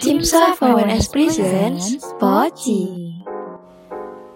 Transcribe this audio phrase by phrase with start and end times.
[0.00, 3.20] Cimsa VWNS Presents Poci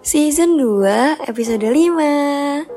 [0.05, 0.85] Season 2
[1.25, 2.74] episode 5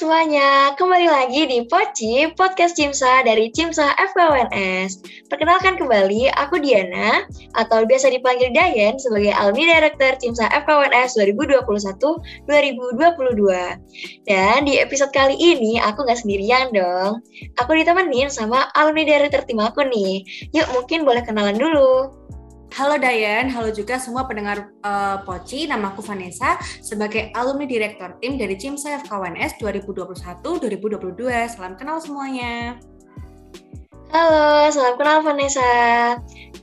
[0.00, 5.04] semuanya, kembali lagi di Poci, podcast Cimsa dari Cimsa FKWNS.
[5.28, 11.20] Perkenalkan kembali, aku Diana, atau biasa dipanggil Dayan sebagai Alumni Director Cimsa FKWNS
[12.48, 12.48] 2021-2022.
[14.24, 17.20] Dan di episode kali ini, aku nggak sendirian dong.
[17.60, 20.24] Aku ditemenin sama Alumni Director tim aku nih.
[20.56, 22.19] Yuk, mungkin boleh kenalan dulu.
[22.70, 25.66] Halo Dayan, halo juga semua pendengar uh, Poci.
[25.66, 31.50] Nama aku Vanessa sebagai alumni direktur tim dari Cimsa FKWNS 2021-2022.
[31.50, 32.78] Salam kenal semuanya.
[34.14, 35.70] Halo, salam kenal Vanessa.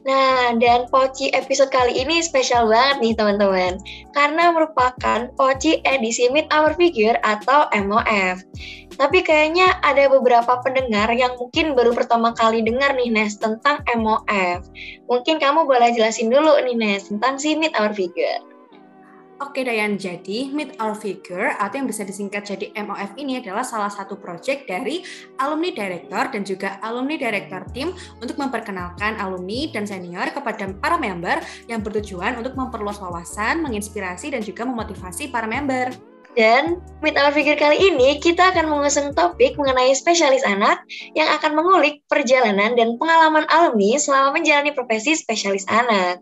[0.08, 3.76] Nah, dan Poci episode kali ini spesial banget nih teman-teman.
[4.16, 8.40] Karena merupakan Poci edisi Meet Our Figure atau MOF.
[8.96, 14.64] Tapi kayaknya ada beberapa pendengar yang mungkin baru pertama kali dengar nih Nes tentang MOF.
[15.12, 18.57] Mungkin kamu boleh jelasin dulu nih Nes tentang si Meet Our Figure.
[19.38, 23.94] Oke Dayan, jadi Meet Our Figure atau yang bisa disingkat jadi MOF ini adalah salah
[23.94, 25.06] satu proyek dari
[25.38, 31.38] alumni director dan juga alumni director team untuk memperkenalkan alumni dan senior kepada para member
[31.70, 36.07] yang bertujuan untuk memperluas wawasan, menginspirasi dan juga memotivasi para member.
[36.38, 40.86] Dan Meet Our Figure kali ini kita akan mengusung topik mengenai spesialis anak
[41.18, 46.22] yang akan mengulik perjalanan dan pengalaman alumni selama menjalani profesi spesialis anak.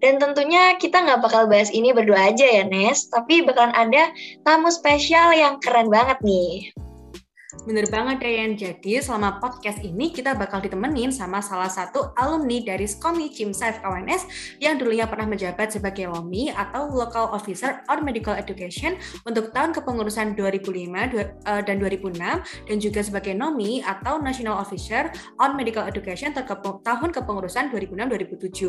[0.00, 4.08] Dan tentunya kita nggak bakal bahas ini berdua aja ya Nes, tapi bakalan ada
[4.48, 6.72] tamu spesial yang keren banget nih.
[7.70, 12.82] Bener banget Dayan, jadi selama podcast ini kita bakal ditemenin sama salah satu alumni dari
[12.82, 14.26] SKOMI Cimsa FKWNS
[14.58, 20.34] yang dulunya pernah menjabat sebagai LOMI atau Local Officer on Medical Education untuk tahun kepengurusan
[20.34, 20.66] 2005
[21.14, 21.30] eh,
[21.62, 25.06] dan 2006 dan juga sebagai NOMI atau National Officer
[25.38, 28.66] on Medical Education tahun kepengurusan 2006-2007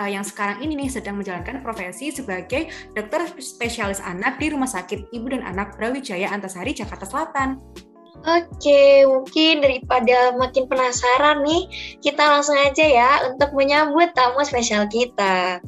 [0.00, 5.12] eh, yang sekarang ini nih sedang menjalankan profesi sebagai dokter spesialis anak di Rumah Sakit
[5.12, 7.91] Ibu dan Anak Brawijaya Antasari, Jakarta Selatan.
[8.22, 11.66] Oke, mungkin daripada makin penasaran nih,
[11.98, 15.58] kita langsung aja ya untuk menyambut tamu spesial kita.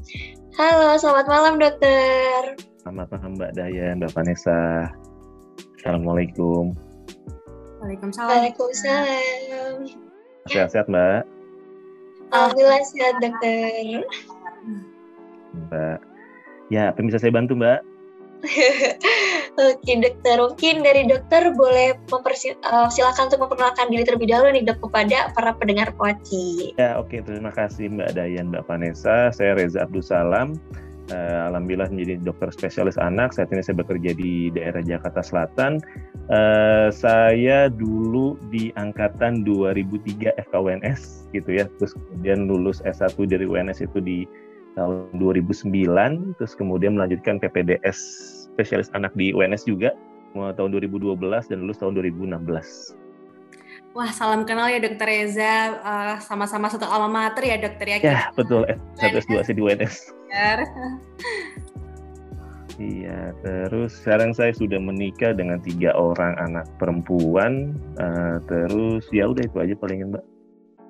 [0.54, 2.54] Halo, selamat malam dokter.
[2.78, 4.86] Selamat malam Mbak Daya, Mbak Vanessa.
[5.82, 6.78] Assalamualaikum.
[7.82, 8.30] Waalaikumsalam.
[8.30, 9.74] Waalaikumsalam.
[10.46, 11.26] Sehat-sehat Mbak?
[12.30, 14.06] Alhamdulillah sehat dokter.
[15.58, 15.98] Mbak.
[16.70, 17.82] Ya, apa yang bisa saya bantu Mbak?
[19.70, 24.78] Oke dokter, mungkin dari dokter boleh uh, silakan untuk memperkenalkan diri terlebih dahulu nih dok
[24.84, 26.74] kepada para pendengar Poci.
[26.76, 29.30] Ya oke, terima kasih Mbak Dayan, Mbak Vanessa.
[29.32, 30.58] Saya Reza Abdul Salam.
[31.12, 33.36] Uh, Alhamdulillah menjadi dokter spesialis anak.
[33.36, 35.84] Saat ini saya bekerja di daerah Jakarta Selatan.
[36.32, 41.68] Uh, saya dulu di angkatan 2003 FKWNS gitu ya.
[41.76, 44.24] Terus kemudian lulus S1 dari UNS itu di
[44.74, 46.38] tahun 2009.
[46.38, 47.98] Terus kemudian melanjutkan PPDS
[48.54, 49.94] spesialis anak di UNS juga
[50.34, 51.14] tahun 2012
[51.50, 52.98] dan lulus tahun 2016.
[53.94, 55.78] Wah, salam kenal ya Dokter Reza.
[55.78, 57.98] Uh, sama-sama satu alma mater ya Dokter ya.
[58.02, 58.66] Ya, betul.
[58.98, 59.94] S1 S2 di UNS.
[62.74, 67.78] Iya, terus sekarang saya sudah menikah dengan tiga orang anak perempuan.
[67.94, 70.24] Uh, terus ya udah itu aja palingan Mbak.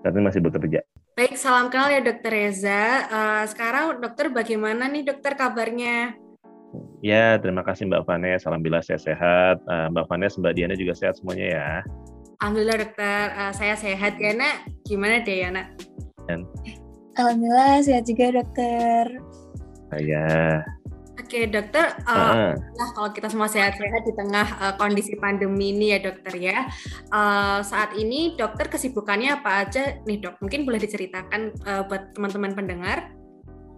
[0.01, 0.81] Tapi masih bekerja.
[1.15, 3.07] Baik, salam kenal ya Dokter Reza.
[3.07, 6.19] Uh, sekarang Dokter bagaimana nih Dokter kabarnya?
[7.07, 8.43] Ya, terima kasih Mbak Vanes.
[8.43, 9.63] Alhamdulillah saya sehat.
[9.63, 11.69] Uh, Mbak Vanes, Mbak Diana juga sehat semuanya ya.
[12.43, 14.19] Alhamdulillah dokter, uh, saya sehat.
[14.19, 15.71] Diana, gimana Diana?
[16.27, 16.51] Dan...
[17.15, 19.05] Alhamdulillah sehat juga dokter.
[19.95, 20.27] Saya.
[21.35, 22.53] Oke dokter, uh, uh.
[22.55, 26.71] nah kalau kita semua sehat-sehat di tengah uh, kondisi pandemi ini ya dokter ya.
[27.11, 30.39] Uh, saat ini dokter kesibukannya apa aja nih dok?
[30.39, 33.11] Mungkin boleh diceritakan uh, buat teman-teman pendengar.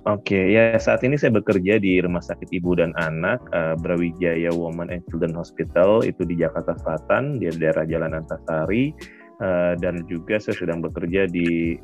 [0.05, 4.53] Oke, okay, ya saat ini saya bekerja di Rumah Sakit Ibu dan Anak uh, Brawijaya
[4.53, 8.93] Women and Children Hospital itu di Jakarta Selatan di daerah Jalan Antasari
[9.41, 11.81] uh, dan juga saya sedang bekerja di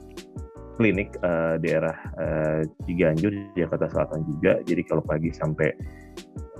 [0.76, 4.60] klinik uh, daerah uh, Ciganjur Jakarta Selatan juga.
[4.64, 5.72] Jadi kalau pagi sampai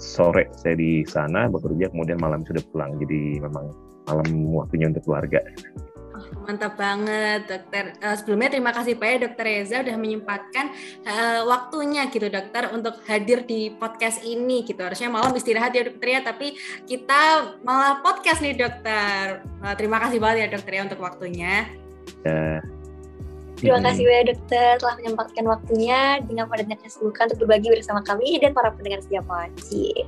[0.01, 2.97] sore saya di sana bekerja, kemudian malam sudah pulang.
[3.01, 3.73] Jadi memang
[4.09, 5.41] malam waktunya untuk keluarga.
[6.43, 7.99] Mantap banget, dokter.
[8.03, 10.71] Uh, sebelumnya terima kasih banyak dokter Reza udah menyempatkan
[11.07, 14.83] uh, waktunya gitu dokter untuk hadir di podcast ini gitu.
[14.83, 16.55] Harusnya malam istirahat ya dokter ya, tapi
[16.87, 19.43] kita malah podcast nih dokter.
[19.63, 21.69] Uh, terima kasih banget ya dokter ya untuk waktunya.
[22.27, 22.63] Ya.
[23.63, 28.51] Terima kasih banyak dokter telah menyempatkan waktunya dengan padatnya kesibukan untuk berbagi bersama kami dan
[28.51, 30.03] para pendengar setiap wajib.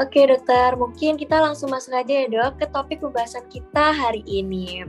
[0.00, 4.88] Oke dokter, mungkin kita langsung masuk aja ya dok ke topik pembahasan kita hari ini.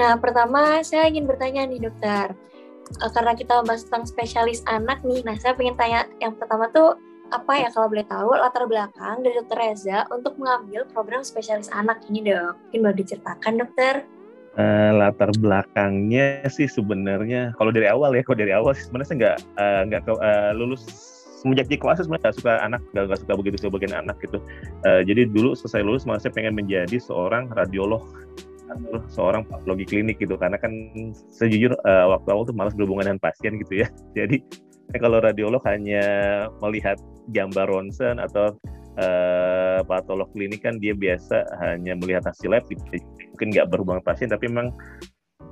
[0.00, 2.32] Nah pertama saya ingin bertanya nih dokter,
[3.04, 6.96] uh, karena kita membahas tentang spesialis anak nih, nah saya ingin tanya yang pertama tuh
[7.36, 12.00] apa ya kalau boleh tahu latar belakang dari dokter Reza untuk mengambil program spesialis anak
[12.08, 12.56] ini dok?
[12.64, 14.08] Mungkin boleh diceritakan dokter?
[14.58, 19.36] Uh, latar belakangnya sih sebenarnya kalau dari awal ya, kalau dari awal sih sebenarnya nggak
[19.56, 20.82] uh, nggak uh, lulus.
[21.40, 24.44] Semenjak di kelas sebenarnya gak suka anak gak, gak suka begitu suka bagian anak gitu.
[24.84, 28.04] Uh, jadi dulu selesai lulus malah saya pengen menjadi seorang radiolog
[28.68, 30.36] atau seorang patologi klinik gitu.
[30.36, 30.92] Karena kan
[31.32, 33.88] sejujur uh, waktu awal tuh malas berhubungan dengan pasien gitu ya.
[34.18, 34.44] Jadi
[35.00, 36.04] kalau radiolog hanya
[36.60, 37.00] melihat
[37.32, 38.58] gambar ronsen atau
[39.00, 44.52] uh, patolog klinik kan dia biasa hanya melihat hasil lab mungkin nggak berhubungan pasien tapi
[44.52, 44.70] memang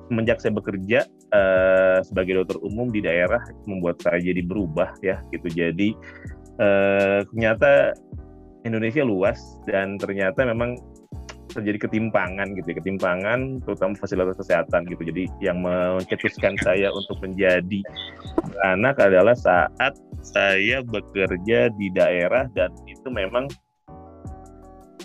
[0.08, 1.04] semenjak saya bekerja
[1.36, 5.48] uh, sebagai dokter umum di daerah membuat saya jadi berubah ya gitu.
[5.52, 5.92] Jadi
[6.58, 7.92] uh, ternyata
[8.64, 10.80] Indonesia luas dan ternyata memang
[11.48, 15.02] terjadi ketimpangan gitu ya ketimpangan terutama fasilitas kesehatan gitu.
[15.08, 17.80] Jadi yang mencetuskan saya untuk menjadi
[18.68, 23.48] anak adalah saat saya bekerja di daerah dan itu memang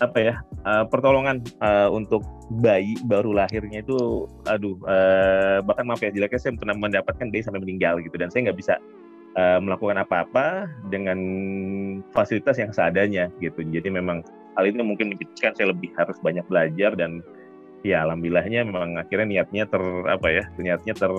[0.02, 0.34] apa ya
[0.66, 2.26] uh, pertolongan uh, untuk
[2.58, 7.62] bayi baru lahirnya itu aduh uh, bahkan maaf ya jeleknya saya pernah mendapatkan bayi sampai
[7.62, 8.14] meninggal gitu.
[8.18, 8.74] Dan saya nggak bisa
[9.38, 11.18] uh, melakukan apa-apa dengan
[12.10, 13.62] fasilitas yang seadanya gitu.
[13.62, 17.22] Jadi memang hal ini mungkin menjadikan saya lebih harus banyak belajar dan
[17.84, 21.12] ya alhamdulillahnya memang akhirnya niatnya ter apa ya niatnya ter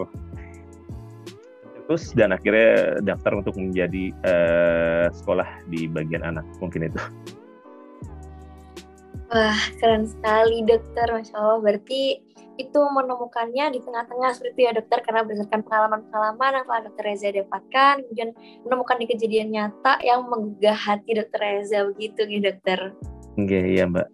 [1.86, 6.98] terus dan akhirnya daftar untuk menjadi uh, sekolah di bagian anak mungkin itu.
[9.30, 11.62] Wah, keren sekali dokter, Masya Allah.
[11.62, 12.22] Berarti
[12.56, 17.30] itu menemukannya di tengah-tengah seperti itu ya dokter, karena berdasarkan pengalaman-pengalaman yang telah dokter Reza
[17.36, 18.30] dapatkan, kemudian
[18.64, 22.80] menemukan di kejadian nyata yang menggugah hati dokter Reza, begitu ya dokter.
[23.36, 24.08] Oke, iya mbak.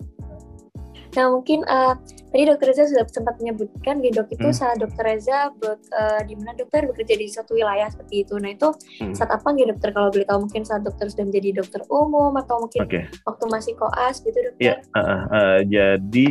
[1.12, 2.00] Nah mungkin uh,
[2.32, 4.56] tadi dokter Reza sudah sempat menyebutkan di dok itu hmm.
[4.56, 8.40] saat dokter Reza buat uh, di mana dokter bekerja di suatu wilayah seperti itu.
[8.40, 8.72] Nah itu
[9.04, 9.12] hmm.
[9.12, 12.64] saat apa nih dokter kalau boleh tahu mungkin saat dokter sudah menjadi dokter umum atau
[12.64, 13.04] mungkin okay.
[13.28, 14.64] waktu masih koas gitu dokter?
[14.64, 16.28] Iya, uh, uh, uh, jadi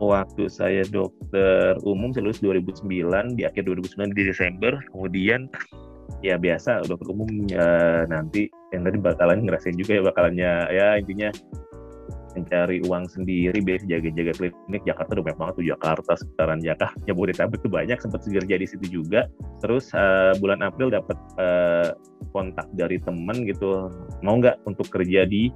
[0.00, 5.52] waktu saya dokter umum saya lulus 2009 di akhir 2009 di Desember, kemudian
[6.24, 11.28] ya biasa dokter umum ya nanti yang tadi bakalan ngerasain juga ya bakalannya ya intinya
[12.34, 14.82] mencari uang sendiri biasa jaga-jaga klinik.
[14.84, 16.86] Jakarta udah banyak banget tuh Jakarta sekitaran Jakarta.
[17.06, 19.28] Jabodetabek tuh banyak sempat kerja di situ juga.
[19.60, 21.94] Terus uh, bulan April dapat uh,
[22.32, 23.92] kontak dari temen gitu.
[24.24, 25.52] Mau nggak untuk kerja di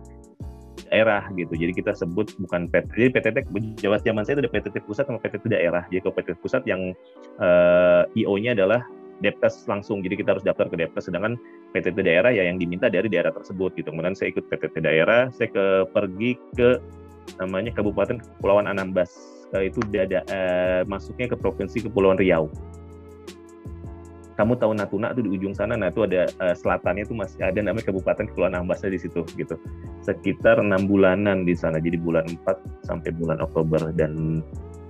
[0.89, 1.53] daerah gitu?
[1.57, 3.37] Jadi kita sebut bukan PT jadi PTT
[3.81, 5.83] Jawa zaman saya itu ada PTT pusat sama PTT daerah.
[5.91, 6.93] Jadi kalau PTT pusat yang
[7.41, 8.85] uh, eh, IO-nya adalah
[9.25, 11.41] Depkes langsung jadi kita harus daftar ke Depkes sedangkan
[11.73, 13.89] PTT daerah ya yang diminta dari daerah tersebut gitu.
[13.89, 16.81] Kemudian saya ikut PTT daerah saya ke pergi ke
[17.41, 19.13] namanya Kabupaten Kepulauan Anambas.
[19.57, 22.51] Itu ada eh, masuknya ke Provinsi Kepulauan Riau.
[24.37, 27.57] Kamu tahu Natuna tuh di ujung sana, nah itu ada uh, selatannya tuh masih ada
[27.57, 29.57] namanya Kabupaten Kepulauan Ambasnya di situ gitu.
[30.05, 34.45] Sekitar enam bulanan di sana, jadi bulan 4 sampai bulan Oktober dan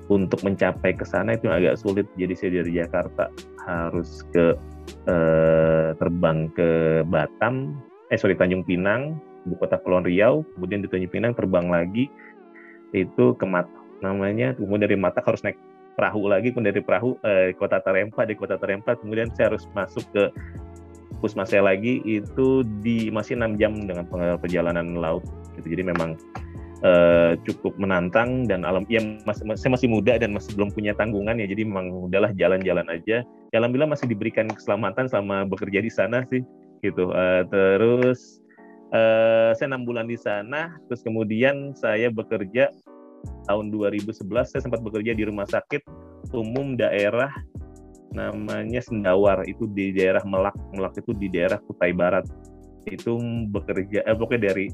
[0.07, 2.07] untuk mencapai ke sana itu agak sulit.
[2.15, 3.31] Jadi saya dari Jakarta
[3.67, 4.55] harus ke
[5.11, 7.75] eh, terbang ke Batam,
[8.11, 12.07] eh sorry Tanjung Pinang, ibu kota Kepulauan Riau, kemudian di Tanjung Pinang terbang lagi
[12.95, 15.59] itu ke Mata namanya, kemudian dari Mata harus naik
[15.99, 20.07] perahu lagi, kemudian dari perahu eh, kota Tarempa, di kota Tarempa kemudian saya harus masuk
[20.15, 20.31] ke
[21.17, 24.05] Pusmas saya lagi itu di masih enam jam dengan
[24.37, 25.25] perjalanan laut
[25.57, 25.73] gitu.
[25.73, 26.21] Jadi memang
[26.87, 30.95] uh, cukup menantang dan alam ya mas, mas, saya masih muda dan masih belum punya
[30.95, 33.27] tanggungan ya jadi memang udahlah jalan-jalan aja.
[33.51, 36.47] Ya, alhamdulillah masih diberikan keselamatan selama bekerja di sana sih
[36.87, 37.11] gitu.
[37.11, 38.39] Uh, terus
[38.95, 42.71] uh, saya enam bulan di sana terus kemudian saya bekerja
[43.51, 45.83] tahun 2011 saya sempat bekerja di rumah sakit
[46.31, 47.31] umum daerah
[48.15, 50.57] namanya Sendawar itu di daerah Melak.
[50.73, 52.25] Melak itu di daerah Kutai Barat.
[52.89, 53.19] Itu
[53.53, 54.67] bekerja eh, pokoknya dari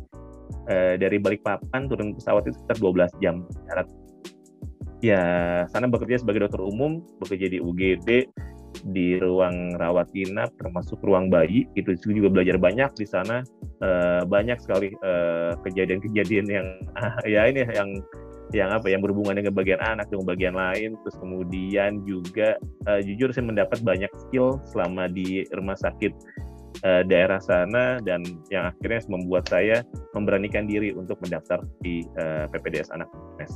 [0.68, 3.34] eh, dari Balikpapan turun pesawat itu sekitar 12 jam
[3.68, 3.88] jarak.
[5.02, 5.22] Ya,
[5.74, 8.30] sana bekerja sebagai dokter umum, bekerja di UGD,
[8.94, 11.66] di ruang rawat inap, termasuk ruang bayi.
[11.74, 13.42] Itu juga belajar banyak di sana.
[13.82, 14.94] Eh, banyak sekali
[15.66, 16.66] kejadian kejadian-kejadian yang
[17.34, 17.90] ya ini yang
[18.52, 23.32] yang apa yang berhubungan dengan bagian anak dengan bagian lain terus kemudian juga uh, jujur
[23.32, 26.12] saya mendapat banyak skill selama di rumah sakit
[26.82, 29.84] uh, daerah sana dan yang akhirnya membuat saya
[30.16, 33.52] memberanikan diri untuk mendaftar di uh, eh, PPDS Anak Mes.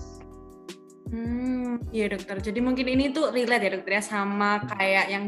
[1.06, 2.42] Hmm, iya dokter.
[2.42, 5.24] Jadi mungkin ini tuh relate ya dokter ya sama kayak yang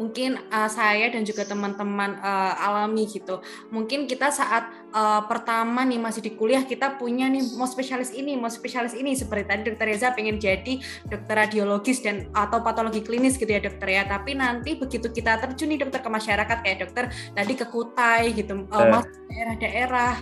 [0.00, 3.44] mungkin uh, saya dan juga teman-teman uh, alami gitu.
[3.68, 8.40] Mungkin kita saat uh, pertama nih masih di kuliah kita punya nih mau spesialis ini,
[8.40, 13.36] mau spesialis ini seperti tadi dokter Reza pengen jadi dokter radiologis dan atau patologi klinis
[13.36, 14.08] gitu ya dokter ya.
[14.08, 17.04] Tapi nanti begitu kita terjun nih dokter ke masyarakat kayak dokter
[17.36, 20.12] tadi ke Kutai gitu, uh, masuk daerah-daerah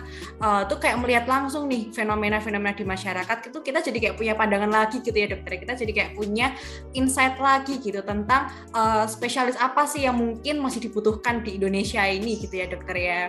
[0.43, 4.69] uh, tuh kayak melihat langsung nih fenomena-fenomena di masyarakat itu kita jadi kayak punya pandangan
[4.69, 5.61] lagi gitu ya dokter.
[5.61, 6.51] Kita jadi kayak punya
[6.97, 12.39] insight lagi gitu tentang uh, spesialis apa sih yang mungkin masih dibutuhkan di Indonesia ini
[12.39, 13.23] gitu ya dokter ya.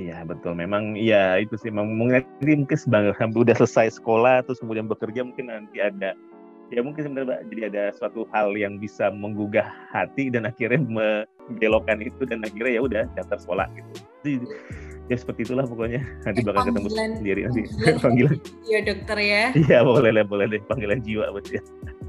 [0.00, 3.12] Iya betul, memang ya itu sih mungkin mungkin sebagai
[3.44, 6.16] udah selesai sekolah terus kemudian bekerja mungkin nanti ada
[6.70, 10.80] ya mungkin sebenarnya jadi ada suatu hal yang bisa menggugah hati dan akhirnya
[11.50, 13.92] membelokkan itu dan akhirnya ya udah daftar sekolah gitu.
[15.10, 16.00] Ya seperti itulah pokoknya.
[16.22, 16.88] Nanti bakal ketemu
[17.18, 17.62] sendiri nanti.
[18.06, 18.36] panggilan
[18.70, 19.44] iya dokter ya.
[19.58, 20.60] Iya boleh deh boleh deh.
[20.64, 21.60] Panggilan jiwa buat ya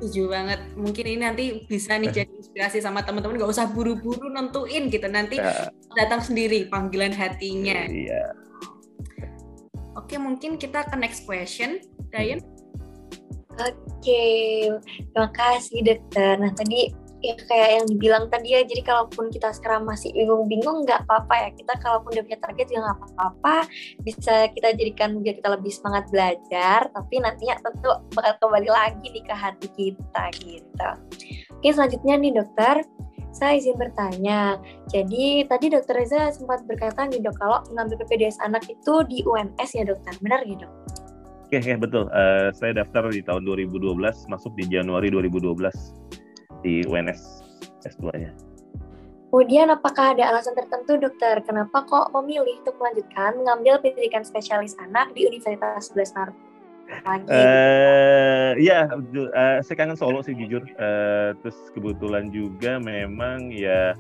[0.02, 0.60] setuju banget.
[0.74, 3.38] Mungkin ini nanti bisa nih jadi inspirasi sama teman-teman.
[3.38, 5.06] Nggak usah buru-buru nentuin gitu.
[5.06, 5.70] Nanti ya.
[5.94, 7.86] datang sendiri panggilan hatinya.
[7.86, 8.34] Iya.
[9.94, 11.78] Oke mungkin kita ke next question.
[12.10, 12.42] Dayan
[13.62, 14.26] Oke,
[14.90, 16.34] terima kasih dokter.
[16.42, 16.90] Nah tadi
[17.22, 21.50] ya kayak yang dibilang tadi ya jadi kalaupun kita sekarang masih bingung-bingung nggak apa-apa ya
[21.54, 23.56] kita kalaupun udah punya target juga nggak apa-apa
[24.02, 29.24] bisa kita jadikan biar kita lebih semangat belajar tapi nantinya tentu bakal kembali lagi nih
[29.24, 30.90] ke hati kita gitu
[31.54, 32.76] oke selanjutnya nih dokter
[33.32, 34.60] saya izin bertanya.
[34.92, 39.72] Jadi tadi dokter Reza sempat berkata nih dok kalau mengambil PPDS anak itu di UNS
[39.72, 40.72] ya dokter, benar ya dok?
[41.48, 42.12] Oke, ya betul.
[42.12, 43.88] Uh, saya daftar di tahun 2012,
[44.28, 46.12] masuk di Januari 2012
[46.62, 47.42] di UNS
[47.86, 48.32] S2-nya.
[49.32, 55.16] Kemudian apakah ada alasan tertentu dokter kenapa kok memilih untuk melanjutkan mengambil pendidikan spesialis anak
[55.16, 56.38] di Universitas 11 Maret?
[56.92, 57.28] Lagi.
[57.32, 60.68] Uh, ya, uh, saya kangen Solo sih jujur.
[60.76, 63.96] Uh, terus kebetulan juga memang ya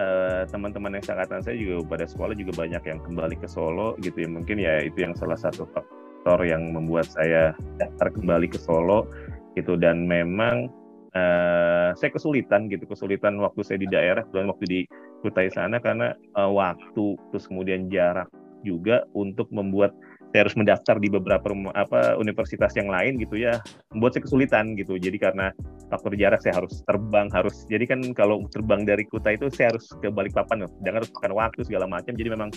[0.00, 4.24] uh, teman-teman yang seangkatan saya juga pada sekolah juga banyak yang kembali ke Solo gitu
[4.24, 4.28] ya.
[4.32, 9.04] Mungkin ya itu yang salah satu faktor yang membuat saya daftar kembali ke Solo
[9.52, 10.72] gitu dan memang
[11.16, 14.80] uh, saya kesulitan gitu kesulitan waktu saya di daerah dan waktu di
[15.22, 18.26] Kutai sana karena uh, waktu terus kemudian jarak
[18.66, 19.94] juga untuk membuat
[20.32, 23.60] saya harus mendaftar di beberapa apa universitas yang lain gitu ya
[23.92, 24.96] membuat saya kesulitan gitu.
[24.96, 25.52] Jadi karena
[25.92, 29.92] faktor jarak saya harus terbang harus jadi kan kalau terbang dari Kuta itu saya harus
[30.00, 32.16] ke Balikpapan dan harus makan waktu segala macam.
[32.16, 32.48] Jadi memang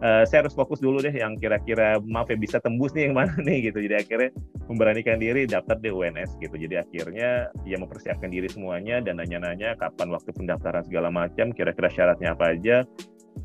[0.00, 3.36] uh, saya harus fokus dulu deh yang kira-kira maaf ya bisa tembus nih yang mana
[3.46, 3.84] nih gitu.
[3.84, 4.30] Jadi akhirnya
[4.72, 6.56] memberanikan diri daftar di UNS gitu.
[6.56, 12.32] Jadi akhirnya ya mempersiapkan diri semuanya dan nanya-nanya kapan waktu pendaftaran segala macam kira-kira syaratnya
[12.32, 12.88] apa aja.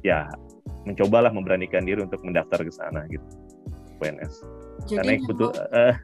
[0.08, 0.32] Ya
[0.84, 3.43] mencobalah memberanikan diri untuk mendaftar ke sana gitu.
[4.04, 4.44] PNS.
[4.92, 5.96] Jadi Karena betul uh,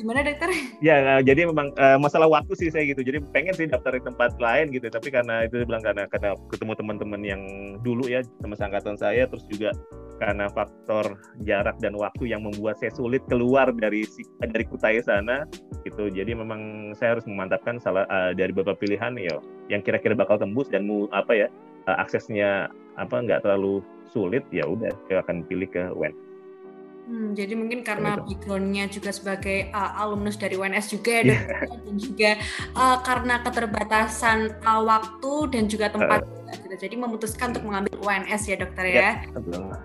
[0.00, 0.48] gimana dokter?
[0.80, 3.04] Ya, uh, jadi memang uh, masalah waktu sih saya gitu.
[3.04, 6.72] Jadi pengen sih daftar di tempat lain gitu, tapi karena itu bilang karena karena ketemu
[6.80, 7.42] teman-teman yang
[7.84, 9.76] dulu ya teman angkatan saya, terus juga
[10.22, 14.06] karena faktor jarak dan waktu yang membuat saya sulit keluar dari
[14.40, 15.44] dari Kutai sana
[15.82, 16.08] gitu.
[16.08, 20.70] Jadi memang saya harus memantapkan salah uh, dari beberapa pilihan ya yang kira-kira bakal tembus
[20.70, 21.48] dan mu apa ya
[21.90, 23.82] uh, aksesnya apa nggak terlalu
[24.12, 26.14] sulit ya udah saya akan pilih ke WEN.
[27.02, 31.66] Hmm, jadi mungkin karena backgroundnya juga sebagai uh, alumnus dari UNS juga ya, yeah.
[31.66, 32.30] dan juga
[32.78, 36.41] uh, karena keterbatasan uh, waktu dan juga tempat uh gitu.
[36.72, 39.00] Jadi memutuskan untuk mengambil UNS ya dokter ya.
[39.00, 39.12] ya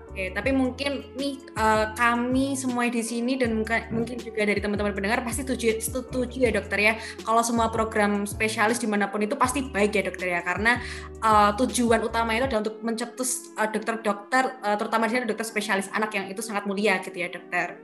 [0.08, 3.92] Oke, tapi mungkin nih uh, kami semua di sini dan mungkin, hmm.
[3.94, 6.92] mungkin juga dari teman-teman pendengar pasti setuju, setuju ya dokter ya.
[7.22, 10.80] Kalau semua program spesialis di mana pun itu pasti baik ya dokter ya, karena
[11.22, 15.88] uh, tujuan utama itu adalah untuk mencetus uh, dokter-dokter, uh, terutama di sini dokter spesialis
[15.94, 17.78] anak yang itu sangat mulia gitu ya dokter.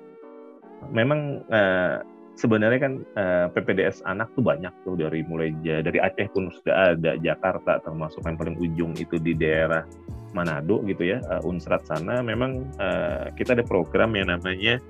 [0.92, 2.02] Memang uh,
[2.34, 6.94] sebenarnya kan uh, eh, PPDS anak tuh banyak tuh dari mulai dari Aceh pun sudah
[6.94, 9.86] ada Jakarta termasuk yang paling ujung itu di daerah
[10.34, 12.18] Manado gitu ya uh, Unsrat sana.
[12.20, 14.82] Memang uh, kita ada program yang namanya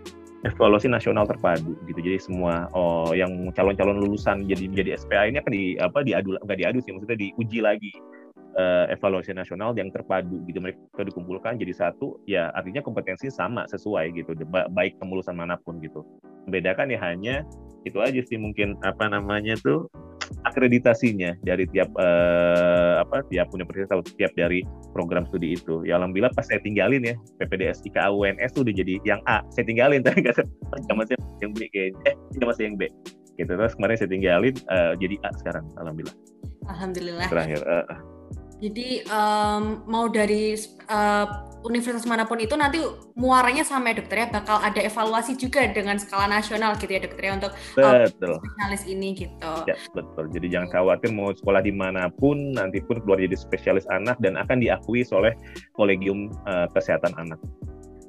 [0.44, 2.00] evaluasi nasional terpadu gitu.
[2.00, 6.58] Jadi semua oh yang calon-calon lulusan jadi menjadi SPA ini akan di apa diadu nggak
[6.60, 7.92] diadu sih maksudnya diuji lagi
[8.56, 14.14] uh, evaluasi nasional yang terpadu gitu mereka dikumpulkan jadi satu ya artinya kompetensi sama sesuai
[14.14, 14.34] gitu
[14.72, 16.06] baik kelulusan mana pun gitu
[16.46, 17.34] membedakan ya hanya
[17.84, 19.88] itu aja sih mungkin apa namanya tuh
[20.48, 24.64] akreditasinya dari tiap uh, apa tiap universitas atau tiap dari
[24.96, 25.84] program studi itu.
[25.84, 29.44] Ya alhamdulillah pas saya tinggalin ya PPDS IKA UNS tuh udah jadi yang A.
[29.52, 32.12] Saya tinggalin tapi nggak masih yang B kayaknya.
[32.12, 32.88] Eh, masih yang B.
[33.34, 36.16] Gitu terus kemarin saya tinggalin uh, jadi A sekarang alhamdulillah.
[36.64, 37.28] Alhamdulillah.
[37.28, 37.60] Terakhir.
[37.68, 38.13] Uh,
[38.62, 40.54] jadi um, mau dari
[40.88, 41.26] uh,
[41.64, 42.76] universitas mana pun itu nanti
[43.16, 47.24] muaranya sama ya dokter ya bakal ada evaluasi juga dengan skala nasional gitu ya dokter
[47.24, 48.36] ya untuk uh, betul.
[48.36, 49.52] spesialis ini gitu.
[49.64, 50.24] Ya betul.
[50.30, 54.36] Jadi jangan khawatir mau sekolah di mana pun nanti pun keluar jadi spesialis anak dan
[54.36, 55.32] akan diakui oleh
[55.72, 57.40] kolegium uh, kesehatan anak.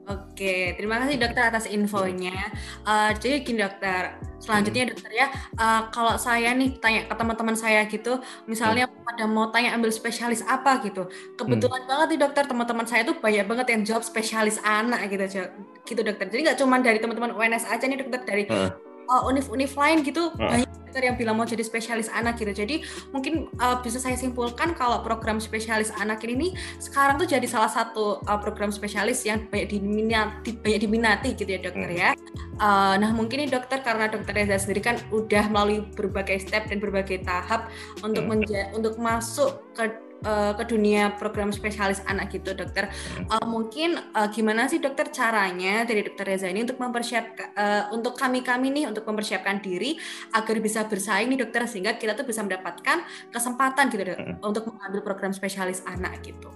[0.05, 2.53] Oke, terima kasih dokter atas infonya.
[2.85, 4.91] Uh, jadi gini dokter, selanjutnya hmm.
[4.93, 9.01] dokter ya, uh, kalau saya nih tanya ke teman-teman saya gitu, misalnya hmm.
[9.01, 11.89] pada mau tanya ambil spesialis apa gitu, kebetulan hmm.
[11.89, 15.25] banget nih dokter teman-teman saya tuh banyak banget yang jawab spesialis anak gitu,
[15.89, 16.29] gitu dokter.
[16.29, 18.84] Jadi nggak cuma dari teman-teman UNS aja nih dokter, dari uh.
[19.05, 20.37] Uh, univ-univ lain gitu uh.
[20.37, 22.55] banyak dokter yang bilang mau jadi spesialis anak gitu.
[22.55, 27.67] Jadi mungkin uh, bisa saya simpulkan kalau program spesialis anak ini sekarang tuh jadi salah
[27.67, 31.99] satu uh, program spesialis yang banyak diminati, banyak diminati gitu ya dokter hmm.
[31.99, 32.09] ya.
[32.63, 36.79] Uh, nah mungkin ini dokter karena dokter Reza sendiri kan udah melalui berbagai step dan
[36.79, 37.67] berbagai tahap
[37.99, 38.31] untuk hmm.
[38.31, 39.91] menja untuk masuk ke
[40.25, 42.89] uh, ke dunia program spesialis anak gitu dokter
[43.29, 48.17] uh, mungkin uh, gimana sih dokter caranya dari dokter Reza ini untuk mempersiapkan uh, untuk
[48.17, 49.95] kami kami nih untuk mempersiapkan diri
[50.33, 54.41] agar bisa bersaing nih dokter sehingga kita tuh bisa mendapatkan kesempatan gitu hmm.
[54.41, 56.49] untuk mengambil program spesialis anak gitu.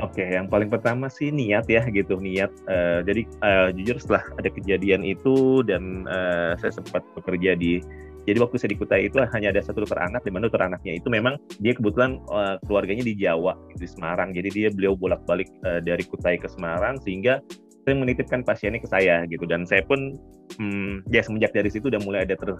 [0.00, 2.50] Oke, yang paling pertama sih niat ya gitu niat.
[2.66, 7.78] Uh, jadi uh, jujur setelah ada kejadian itu dan uh, saya sempat bekerja di
[8.22, 10.94] jadi waktu saya di Kutai itu hanya ada satu dokter anak, di mana dokter anaknya
[10.94, 14.30] itu memang dia kebetulan uh, keluarganya di Jawa, di Semarang.
[14.30, 17.42] Jadi dia beliau bolak-balik uh, dari Kutai ke Semarang sehingga
[17.82, 19.42] saya menitipkan pasiennya ke saya gitu.
[19.42, 20.14] Dan saya pun
[20.62, 22.54] hmm, ya semenjak dari situ udah mulai ada ter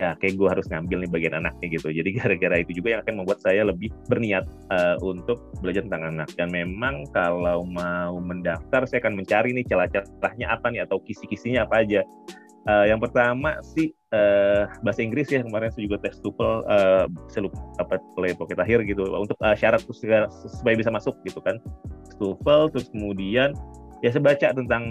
[0.00, 1.88] ya kayak gue harus ngambil nih bagian anaknya gitu.
[1.92, 6.28] Jadi gara-gara itu juga yang akan membuat saya lebih berniat uh, untuk belajar tentang anak.
[6.36, 11.88] Dan memang kalau mau mendaftar saya akan mencari nih celah-celahnya apa nih atau kisi-kisinya apa
[11.88, 12.04] aja.
[12.68, 17.42] Uh, yang pertama sih uh, bahasa Inggris ya kemarin saya juga tes TOEFL uh, saya
[17.46, 21.58] lupa apa oleh pocket akhir gitu untuk uh, syarat supaya bisa masuk gitu kan.
[22.18, 23.54] TOEFL terus kemudian
[24.04, 24.84] ya saya baca tentang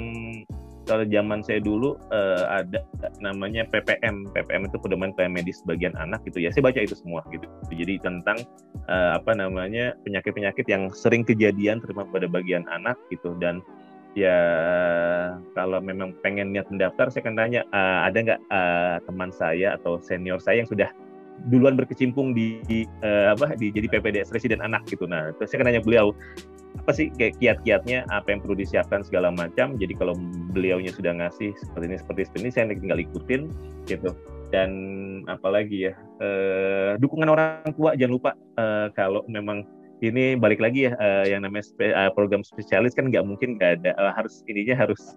[0.90, 2.82] kalau zaman saya dulu uh, ada
[3.22, 6.50] namanya PPM PPM itu pedoman pelayanan medis bagian anak gitu ya.
[6.50, 7.46] Saya baca itu semua gitu.
[7.70, 8.42] Jadi tentang
[8.90, 13.38] uh, apa namanya penyakit-penyakit yang sering kejadian terima pada bagian anak gitu.
[13.38, 13.62] Dan
[14.18, 14.38] ya
[15.54, 20.02] kalau memang pengen niat mendaftar saya akan tanya uh, ada nggak uh, teman saya atau
[20.02, 20.90] senior saya yang sudah
[21.48, 25.08] duluan berkecimpung di, di uh, apa di jadi PPDS residen anak gitu.
[25.08, 26.12] Nah terus saya akan tanya beliau
[26.84, 29.80] apa sih kayak kiat-kiatnya apa yang perlu disiapkan segala macam.
[29.80, 30.18] Jadi kalau
[30.52, 33.48] beliaunya sudah ngasih seperti ini seperti ini saya tinggal ikutin
[33.88, 34.12] gitu.
[34.50, 34.72] Dan
[35.30, 39.64] apalagi ya uh, dukungan orang tua jangan lupa uh, kalau memang
[40.00, 43.84] ini balik lagi ya uh, yang namanya spe, uh, program spesialis kan nggak mungkin nggak
[43.84, 45.16] ada uh, harus ininya harus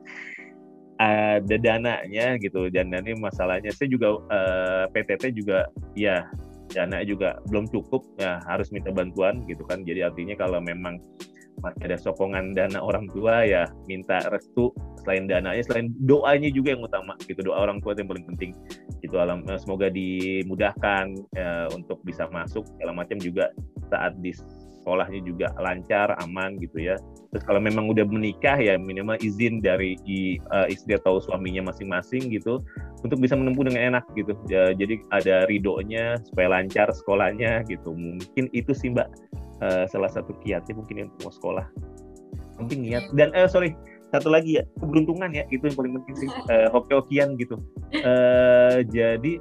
[1.02, 2.70] ada dananya gitu.
[2.70, 5.66] Dan ini masalahnya saya juga uh, PTT juga
[5.98, 6.26] ya
[6.72, 9.82] dana juga belum cukup ya harus minta bantuan gitu kan.
[9.82, 10.98] Jadi artinya kalau memang
[11.60, 14.72] masih ada sokongan dana orang tua ya minta restu
[15.04, 18.50] selain dananya selain doanya juga yang utama gitu doa orang tua itu yang paling penting.
[19.02, 23.50] Itu alam semoga dimudahkan ya, untuk bisa masuk segala macam juga
[23.92, 24.32] saat di
[24.82, 26.98] sekolahnya juga lancar, aman gitu ya.
[27.30, 29.94] Terus kalau memang udah menikah ya minimal izin dari
[30.50, 32.60] uh, istri atau suaminya masing-masing gitu
[33.06, 34.34] untuk bisa menempuh dengan enak gitu.
[34.50, 37.94] Ya, jadi ada ridonya supaya lancar sekolahnya gitu.
[37.94, 39.08] Mungkin itu sih Mbak
[39.62, 41.64] uh, salah satu kiatnya mungkin yang mau sekolah.
[42.58, 43.72] Mungkin niat dan uh, sorry
[44.12, 47.56] satu lagi ya keberuntungan ya itu yang paling penting sih uh, hoki-hokian gitu.
[48.02, 49.40] Uh, jadi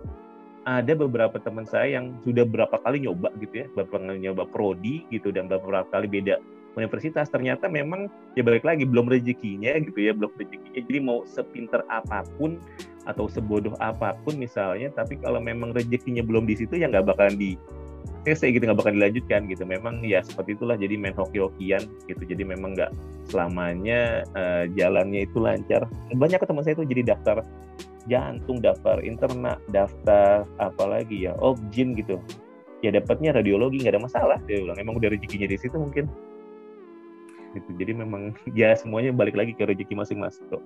[0.66, 5.06] ada beberapa teman saya yang sudah berapa kali nyoba gitu ya, beberapa kali nyoba prodi
[5.10, 6.38] gitu dan beberapa kali beda
[6.78, 7.28] universitas.
[7.34, 10.80] Ternyata memang ya balik lagi belum rezekinya gitu ya belum rezekinya.
[10.80, 12.62] Jadi mau sepinter apa pun
[13.10, 17.34] atau sebodoh apa pun misalnya tapi kalau memang rezekinya belum di situ ya nggak bakalan
[17.34, 17.58] di
[18.22, 19.64] ya saya gitu nggak bakal dilanjutkan gitu.
[19.66, 22.22] Memang ya seperti itulah jadi main hoki-hokian gitu.
[22.22, 22.94] Jadi memang nggak
[23.34, 25.90] selamanya uh, jalannya itu lancar.
[26.14, 27.42] Banyak teman saya itu jadi daftar
[28.08, 32.22] jantung, daftar internak, daftar apalagi ya, objin gitu.
[32.82, 34.38] Ya dapatnya radiologi nggak ada masalah.
[34.50, 36.10] Dia bilang emang udah rezekinya di situ mungkin.
[37.54, 37.70] Gitu.
[37.78, 40.64] Jadi memang ya semuanya balik lagi ke rezeki masing-masing tuh.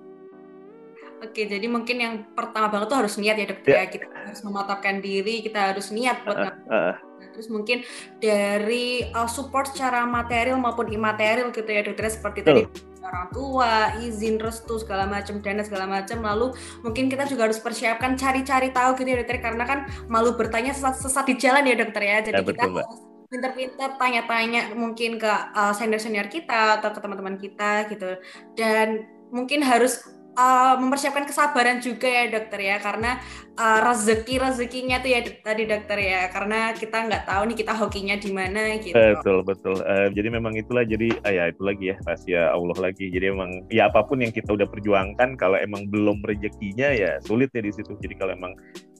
[1.16, 3.80] Oke, jadi mungkin yang pertama banget tuh harus niat ya dokter ya.
[3.80, 3.84] ya.
[3.88, 6.94] Kita harus mematapkan diri, kita harus niat buat uh, uh.
[7.32, 7.84] Terus mungkin
[8.20, 12.46] dari uh, support secara material maupun imaterial gitu ya dokter seperti uh.
[12.48, 12.62] tadi
[13.06, 16.18] orang tua, izin restu segala macam dana segala macam.
[16.20, 19.78] Lalu mungkin kita juga harus persiapkan cari-cari tahu gitu ya dokter karena kan
[20.10, 22.18] malu bertanya sesat-sesat di jalan ya dokter ya.
[22.26, 27.90] Jadi ya, kita harus pinter-pinter tanya-tanya mungkin ke uh, senior-senior kita atau ke teman-teman kita
[27.90, 28.10] gitu.
[28.54, 32.76] Dan mungkin harus uh, mempersiapkan kesabaran juga ya dokter ya.
[32.78, 33.18] Karena
[33.56, 36.20] uh, rezeki rezekinya tuh ya tadi dokter ya.
[36.30, 38.94] Karena kita nggak tahu nih kita hokinya di mana gitu.
[38.94, 39.74] Betul betul.
[39.82, 43.08] Uh, jadi memang itulah jadi uh, ya itu lagi ya rahasia Allah lagi.
[43.08, 47.50] Jadi memang ya apa pun yang kita udah perjuangkan kalau emang belum rezekinya ya sulit
[47.56, 47.96] ya di situ.
[47.98, 48.54] Jadi kalau emang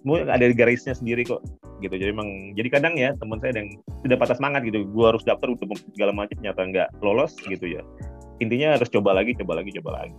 [0.07, 1.43] ada garisnya sendiri kok
[1.83, 1.95] gitu.
[1.95, 3.75] Jadi emang jadi kadang ya teman saya yang
[4.07, 4.87] sudah patah semangat gitu.
[4.91, 7.83] Gua harus daftar untuk segala macam nyata nggak lolos gitu ya.
[8.39, 10.15] Intinya harus coba lagi coba lagi coba lagi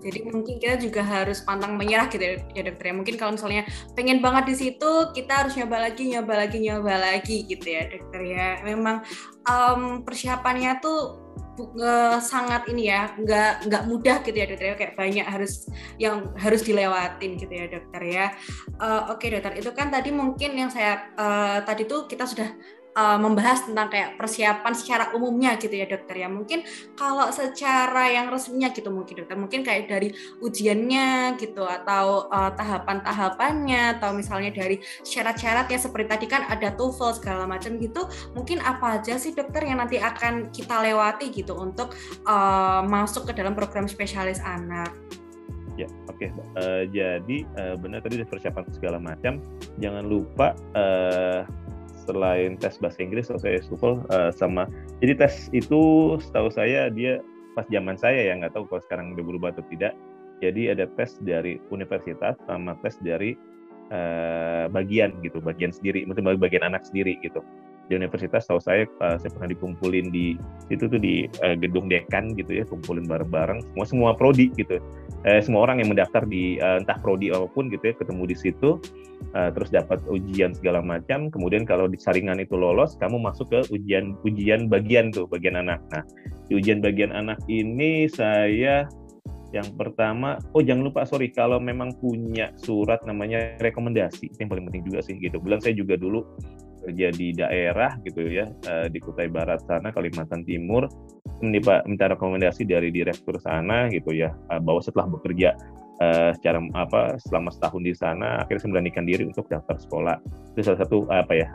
[0.00, 2.94] jadi mungkin kita juga harus pantang menyerah gitu ya, ya dokter ya.
[2.94, 7.36] Mungkin kalau misalnya pengen banget di situ, kita harus nyoba lagi, nyoba lagi, nyoba lagi
[7.44, 8.48] gitu ya dokter ya.
[8.64, 9.04] Memang
[9.44, 11.20] um, persiapannya tuh
[12.22, 14.74] sangat ini ya, nggak nggak mudah gitu ya dokter ya.
[14.78, 15.52] Kayak banyak harus
[16.00, 18.26] yang harus dilewatin gitu ya dokter ya.
[18.80, 22.48] Uh, Oke okay, dokter, itu kan tadi mungkin yang saya uh, tadi tuh kita sudah
[22.96, 26.28] uh, membahas tentang kayak persiapan secara umumnya gitu ya dokter ya.
[26.28, 26.64] Mungkin
[26.96, 29.36] kalau secara yang resminya gitu mungkin dokter.
[29.36, 30.08] Mungkin kayak dari
[30.40, 37.20] ujiannya gitu atau uh, tahapan-tahapannya atau misalnya dari syarat-syarat ya seperti tadi kan ada TOEFL
[37.20, 38.06] segala macam gitu.
[38.36, 41.98] Mungkin apa aja sih dokter yang nanti akan kita lewati gitu untuk
[42.30, 44.94] uh, masuk ke dalam program spesialis anak
[45.80, 46.20] Ya, oke.
[46.20, 46.28] Okay.
[46.52, 49.40] Uh, jadi uh, benar tadi persiapan segala macam.
[49.80, 51.48] Jangan lupa uh,
[52.04, 54.66] selain tes bahasa Inggris atau saya TOEFL uh, sama
[54.98, 57.22] jadi tes itu setahu saya dia
[57.54, 59.94] pas zaman saya ya nggak tahu kalau sekarang udah berubah atau tidak
[60.42, 63.38] jadi ada tes dari universitas sama tes dari
[63.94, 67.38] uh, bagian gitu bagian sendiri mungkin bagian anak sendiri gitu
[67.90, 70.38] di universitas tahu saya uh, saya pernah dikumpulin di
[70.70, 74.78] situ tuh di uh, gedung dekan gitu ya kumpulin bareng-bareng semua semua prodi gitu.
[75.22, 78.36] Eh, semua orang yang mendaftar di uh, entah prodi apa pun gitu ya ketemu di
[78.38, 78.82] situ
[79.38, 81.30] uh, terus dapat ujian segala macam.
[81.30, 85.78] Kemudian kalau di saringan itu lolos kamu masuk ke ujian ujian bagian tuh bagian anak.
[85.94, 86.02] Nah
[86.50, 88.86] di ujian bagian anak ini saya
[89.52, 94.64] yang pertama oh jangan lupa sorry kalau memang punya surat namanya rekomendasi itu yang paling
[94.70, 95.38] penting juga sih gitu.
[95.38, 96.24] Bilang saya juga dulu
[96.82, 100.90] kerja di daerah gitu ya uh, di Kutai Barat sana Kalimantan Timur
[101.42, 105.54] minta, rekomendasi dari direktur sana gitu ya uh, bahwa setelah bekerja
[106.02, 110.16] uh, secara apa selama setahun di sana akhirnya saya memberanikan diri untuk daftar sekolah.
[110.54, 111.48] Itu salah satu apa ya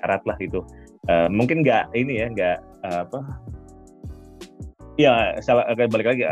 [0.00, 0.60] syarat lah itu
[1.08, 3.20] uh, mungkin nggak ini ya nggak apa
[4.96, 6.24] ya salah balik lagi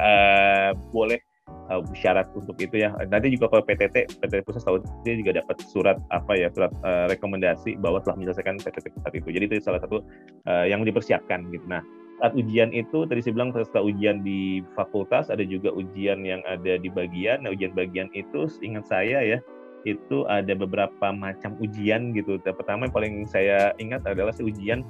[0.93, 1.21] boleh
[1.71, 2.93] uh, syarat untuk itu ya.
[3.09, 7.07] Nanti juga kalau PTT, PTT pusat tahu dia juga dapat surat apa ya surat uh,
[7.09, 9.29] rekomendasi bahwa telah menyelesaikan PTT pusat itu.
[9.33, 10.03] Jadi itu salah satu
[10.49, 11.65] uh, yang dipersiapkan gitu.
[11.69, 11.85] Nah
[12.19, 16.77] saat ujian itu tadi saya bilang setelah ujian di fakultas ada juga ujian yang ada
[16.81, 17.47] di bagian.
[17.47, 19.39] Nah ujian bagian itu ingat saya ya
[19.87, 22.37] itu ada beberapa macam ujian gitu.
[22.43, 24.83] Pertama yang paling saya ingat adalah ujian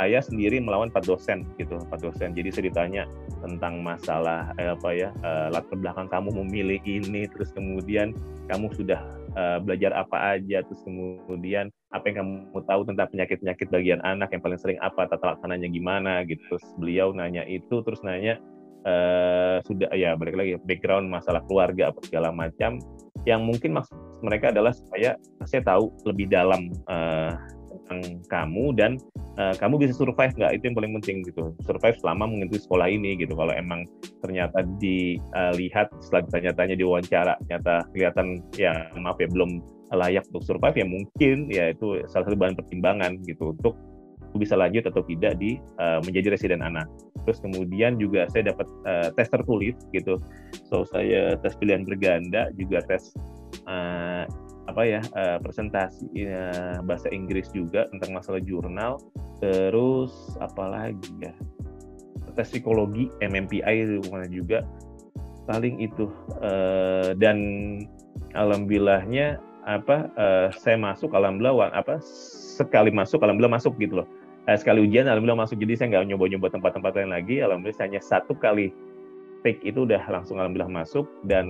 [0.00, 2.32] saya sendiri melawan empat dosen gitu empat dosen.
[2.32, 3.02] Jadi saya ditanya
[3.44, 8.16] tentang masalah eh, apa ya uh, latar belakang kamu memilih ini terus kemudian
[8.48, 9.00] kamu sudah
[9.36, 14.40] uh, belajar apa aja terus kemudian apa yang kamu tahu tentang penyakit-penyakit bagian anak yang
[14.40, 16.40] paling sering apa tata laksananya gimana gitu.
[16.50, 18.40] Terus beliau nanya itu terus nanya
[18.88, 22.80] uh, sudah ya balik lagi background masalah keluarga apa segala macam.
[23.22, 25.14] Yang mungkin maksud mereka adalah supaya
[25.46, 27.36] saya tahu lebih dalam uh,
[27.86, 28.92] tentang kamu dan
[29.36, 33.18] uh, kamu bisa survive nggak itu yang paling penting gitu survive selama mengikuti sekolah ini
[33.18, 33.84] gitu kalau emang
[34.20, 39.60] ternyata dilihat uh, setelah ditanya-tanya diwawancara ternyata kelihatan ya maaf ya belum
[39.92, 43.76] layak untuk survive ya mungkin ya itu salah satu bahan pertimbangan gitu untuk
[44.40, 46.88] bisa lanjut atau tidak di uh, menjadi residen anak.
[47.28, 50.16] Terus kemudian juga saya dapat uh, tes tertulis gitu.
[50.72, 53.12] So saya tes pilihan berganda juga tes
[54.72, 58.96] apa ya uh, presentasi uh, bahasa Inggris juga tentang masalah jurnal
[59.44, 61.36] terus apalagi ya
[62.32, 64.00] tes psikologi MMPI itu
[64.32, 64.64] juga
[65.44, 66.08] paling itu
[66.40, 67.36] uh, dan
[68.32, 72.02] alhamdulillahnya apa uh, saya masuk alhamdulillah apa
[72.56, 74.08] sekali masuk alhamdulillah masuk gitu loh.
[74.50, 75.58] Uh, sekali ujian alhamdulillah masuk.
[75.62, 77.38] Jadi saya nggak nyoba-nyoba tempat-tempat lain lagi.
[77.38, 78.74] Alhamdulillah hanya satu kali
[79.42, 81.46] take itu udah langsung alhamdulillah masuk dan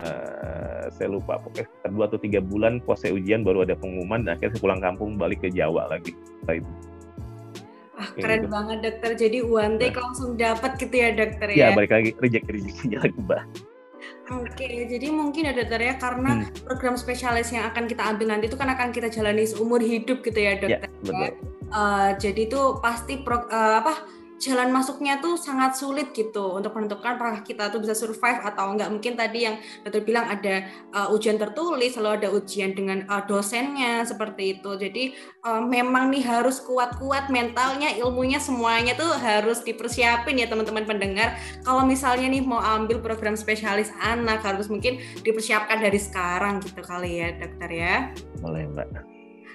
[0.00, 4.56] uh, saya lupa pokoknya dua atau tiga bulan pose ujian baru ada pengumuman dan akhirnya
[4.56, 6.72] saya pulang kampung balik ke Jawa lagi setelah itu.
[7.94, 8.50] Ah, keren gitu.
[8.50, 9.10] banget dokter.
[9.14, 10.02] Jadi one take nah.
[10.10, 11.56] langsung dapat gitu ya dokter ya?
[11.56, 13.44] Ya balik lagi reject rezekinya lagi mbak.
[14.24, 16.64] Oke, jadi mungkin ya dokter ya karena hmm.
[16.64, 20.40] program spesialis yang akan kita ambil nanti itu kan akan kita jalani seumur hidup gitu
[20.40, 20.88] ya dokter.
[20.88, 21.52] Ya, betul.
[21.74, 27.16] Uh, jadi itu pasti pro, uh, apa jalan masuknya tuh sangat sulit gitu untuk menentukan
[27.16, 28.90] apakah kita tuh bisa survive atau enggak.
[28.90, 34.02] Mungkin tadi yang dokter bilang ada uh, ujian tertulis, lalu ada ujian dengan uh, dosennya
[34.04, 34.70] seperti itu.
[34.74, 35.04] Jadi
[35.46, 41.38] uh, memang nih harus kuat-kuat mentalnya, ilmunya semuanya tuh harus dipersiapin ya teman-teman pendengar.
[41.62, 47.22] Kalau misalnya nih mau ambil program spesialis anak harus mungkin dipersiapkan dari sekarang gitu kali
[47.22, 47.96] ya dokter ya.
[48.42, 49.13] Boleh mbak.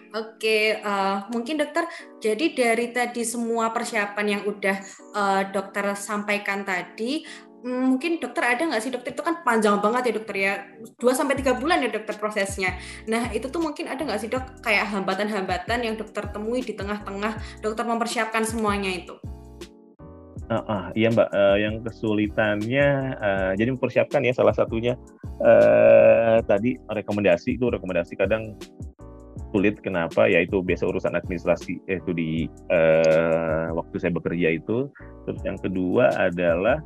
[0.10, 1.86] Oke, uh, mungkin dokter.
[2.18, 4.78] Jadi dari tadi semua persiapan yang udah
[5.14, 7.22] uh, dokter sampaikan tadi,
[7.62, 10.54] mm, mungkin dokter ada nggak sih dokter itu kan panjang banget ya dokter ya,
[10.98, 12.74] 2 sampai tiga bulan ya dokter prosesnya.
[13.06, 17.62] Nah itu tuh mungkin ada nggak sih dok kayak hambatan-hambatan yang dokter temui di tengah-tengah
[17.62, 19.14] dokter mempersiapkan semuanya itu?
[20.50, 24.98] Uh, uh, iya mbak, uh, yang kesulitannya, uh, jadi mempersiapkan ya salah satunya
[25.38, 28.58] uh, tadi rekomendasi itu rekomendasi kadang
[29.52, 29.82] sulit.
[29.82, 30.30] Kenapa?
[30.30, 31.82] Yaitu biasa urusan administrasi.
[31.90, 34.90] Itu di uh, waktu saya bekerja itu.
[35.26, 36.82] Terus yang kedua adalah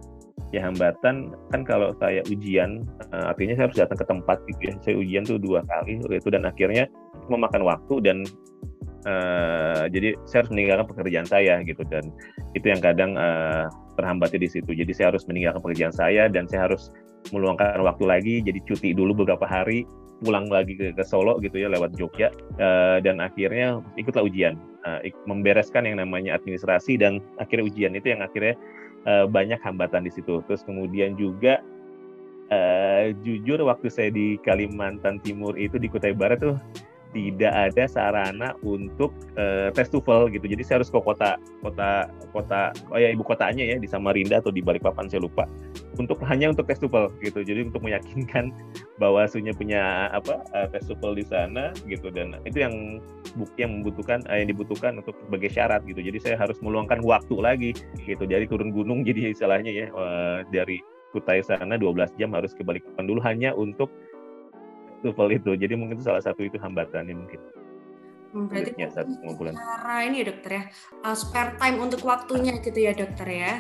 [0.53, 4.73] ya hambatan kan kalau saya ujian uh, artinya saya harus datang ke tempat gitu ya.
[4.81, 6.29] Saya ujian tuh dua kali itu.
[6.31, 6.87] Dan akhirnya
[7.31, 8.17] memakan waktu dan
[9.07, 11.83] uh, jadi saya harus meninggalkan pekerjaan saya gitu.
[11.87, 12.11] Dan
[12.53, 13.67] itu yang kadang uh,
[13.99, 14.71] terhambatnya di situ.
[14.73, 16.91] Jadi saya harus meninggalkan pekerjaan saya dan saya harus
[17.31, 18.35] meluangkan waktu lagi.
[18.43, 19.87] Jadi cuti dulu beberapa hari
[20.21, 22.29] pulang lagi ke, ke Solo gitu ya lewat Jogja.
[22.61, 24.59] Uh, dan akhirnya ikutlah ujian.
[24.83, 28.59] Uh, membereskan yang namanya administrasi dan akhirnya ujian itu yang akhirnya
[29.07, 30.43] uh, banyak hambatan di situ.
[30.45, 31.63] Terus kemudian juga
[32.51, 36.59] uh, jujur waktu saya di Kalimantan Timur itu di Kutai Barat tuh
[37.13, 40.45] tidak ada sarana untuk uh, tes TOEFL gitu.
[40.49, 44.49] Jadi saya harus ke kota kota kota oh ya ibu kotanya ya di Samarinda atau
[44.49, 45.45] di Balikpapan saya lupa
[45.97, 47.39] untuk hanya untuk tes TOEFL gitu.
[47.45, 48.49] Jadi untuk meyakinkan
[49.01, 52.99] bahwa Sunya punya apa uh, tes TOEFL di sana gitu dan itu yang
[53.37, 56.01] bukti yang membutuhkan uh, yang dibutuhkan untuk sebagai syarat gitu.
[56.01, 57.71] Jadi saya harus meluangkan waktu lagi
[58.03, 58.23] gitu.
[58.25, 60.81] Jadi turun gunung jadi istilahnya ya uh, dari
[61.13, 63.93] Kutai sana 12 jam harus ke Balikpapan dulu hanya untuk
[65.05, 65.51] TOEFL itu.
[65.53, 67.41] Jadi mungkin itu salah satu itu hambatannya mungkin.
[68.33, 69.53] Hmm, berarti satu bulan.
[69.53, 70.63] cara ini ya dokter ya,
[71.05, 73.53] uh, spare time untuk waktunya gitu ya dokter ya.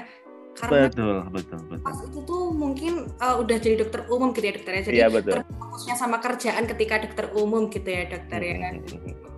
[0.53, 1.81] Karena betul, betul, betul.
[1.81, 4.81] Pas itu tuh mungkin uh, udah jadi dokter umum gitu ya dokter ya.
[4.85, 5.07] Jadi ya,
[5.57, 8.53] fokusnya sama kerjaan ketika dokter umum gitu ya dokter ya.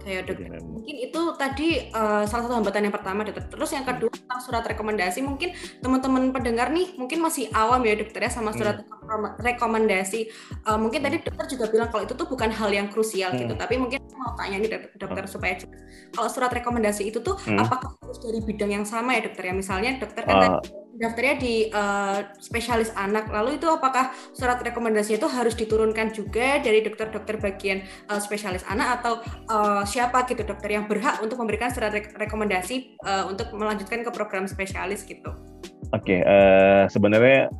[0.06, 0.62] Kayak dokter.
[0.62, 3.48] Mungkin itu tadi uh, salah satu hambatan yang pertama dokter.
[3.48, 8.22] Terus yang kedua tentang surat rekomendasi mungkin teman-teman pendengar nih mungkin masih awam ya dokter
[8.28, 9.40] ya sama surat hmm.
[9.40, 10.30] rekomendasi.
[10.68, 13.50] Uh, mungkin tadi dokter juga bilang kalau itu tuh bukan hal yang krusial gitu.
[13.50, 13.56] hmm.
[13.56, 13.64] gitu.
[13.66, 15.32] Tapi mungkin mau tanya nih dokter, dokter hmm.
[15.32, 15.54] supaya
[16.12, 17.66] kalau surat rekomendasi itu tuh hmm.
[17.66, 19.54] apakah harus dari bidang yang sama ya dokter ya?
[19.56, 20.44] Misalnya dokter kan uh.
[20.44, 23.28] tadi daftarnya di uh, spesialis anak.
[23.28, 29.02] Lalu itu apakah surat rekomendasi itu harus diturunkan juga dari dokter-dokter bagian uh, spesialis anak
[29.02, 29.20] atau
[29.52, 34.12] uh, siapa gitu dokter yang berhak untuk memberikan surat re rekomendasi uh, untuk melanjutkan ke
[34.12, 35.32] program spesialis gitu?
[35.94, 37.52] Oke, okay, uh, sebenarnya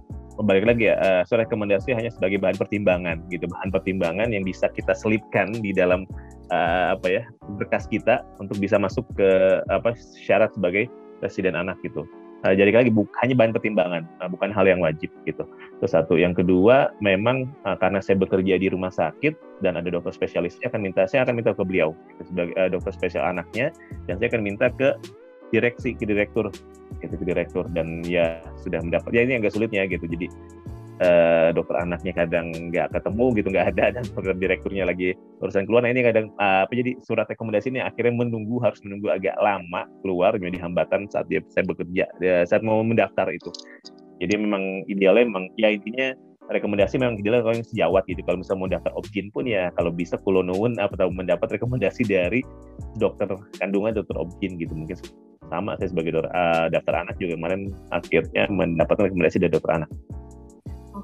[0.44, 4.68] balik lagi ya, uh, surat rekomendasi hanya sebagai bahan pertimbangan gitu, bahan pertimbangan yang bisa
[4.76, 6.04] kita selipkan di dalam
[6.52, 7.24] uh, apa ya
[7.56, 9.30] berkas kita untuk bisa masuk ke
[9.72, 9.96] apa
[10.28, 10.92] syarat sebagai
[11.24, 12.04] presiden anak gitu.
[12.44, 15.48] Uh, jadi lagi bu, hanya bahan pertimbangan, uh, bukan hal yang wajib gitu.
[15.80, 16.20] Itu satu.
[16.20, 20.82] Yang kedua, memang uh, karena saya bekerja di rumah sakit dan ada dokter spesialisnya akan
[20.84, 23.72] minta saya akan minta ke beliau gitu, sebagai uh, dokter spesial anaknya
[24.06, 24.94] dan saya akan minta ke
[25.54, 26.52] direksi ke direktur
[27.00, 30.28] gitu ke direktur dan ya sudah mendapat ya ini agak sulitnya gitu jadi
[31.02, 35.84] uh, dokter anaknya kadang nggak ketemu gitu nggak ada dan program direkturnya lagi urusan keluar.
[35.84, 39.88] Nah ini kadang uh, apa jadi surat rekomendasi ini akhirnya menunggu harus menunggu agak lama
[40.06, 43.52] keluar menjadi hambatan saat dia saya bekerja ya, saat mau mendaftar itu.
[44.24, 46.16] Jadi memang idealnya memang ya intinya
[46.48, 48.22] rekomendasi memang idealnya kalau yang sejawat gitu.
[48.24, 52.46] Kalau misalnya mau daftar objin pun ya kalau bisa kulonun apa tahu mendapat rekomendasi dari
[52.96, 53.28] dokter
[53.60, 54.72] kandungan dokter objin gitu.
[54.72, 54.96] Mungkin
[55.46, 59.90] sama saya sebagai dokter, uh, daftar anak juga kemarin akhirnya mendapatkan rekomendasi dari dokter anak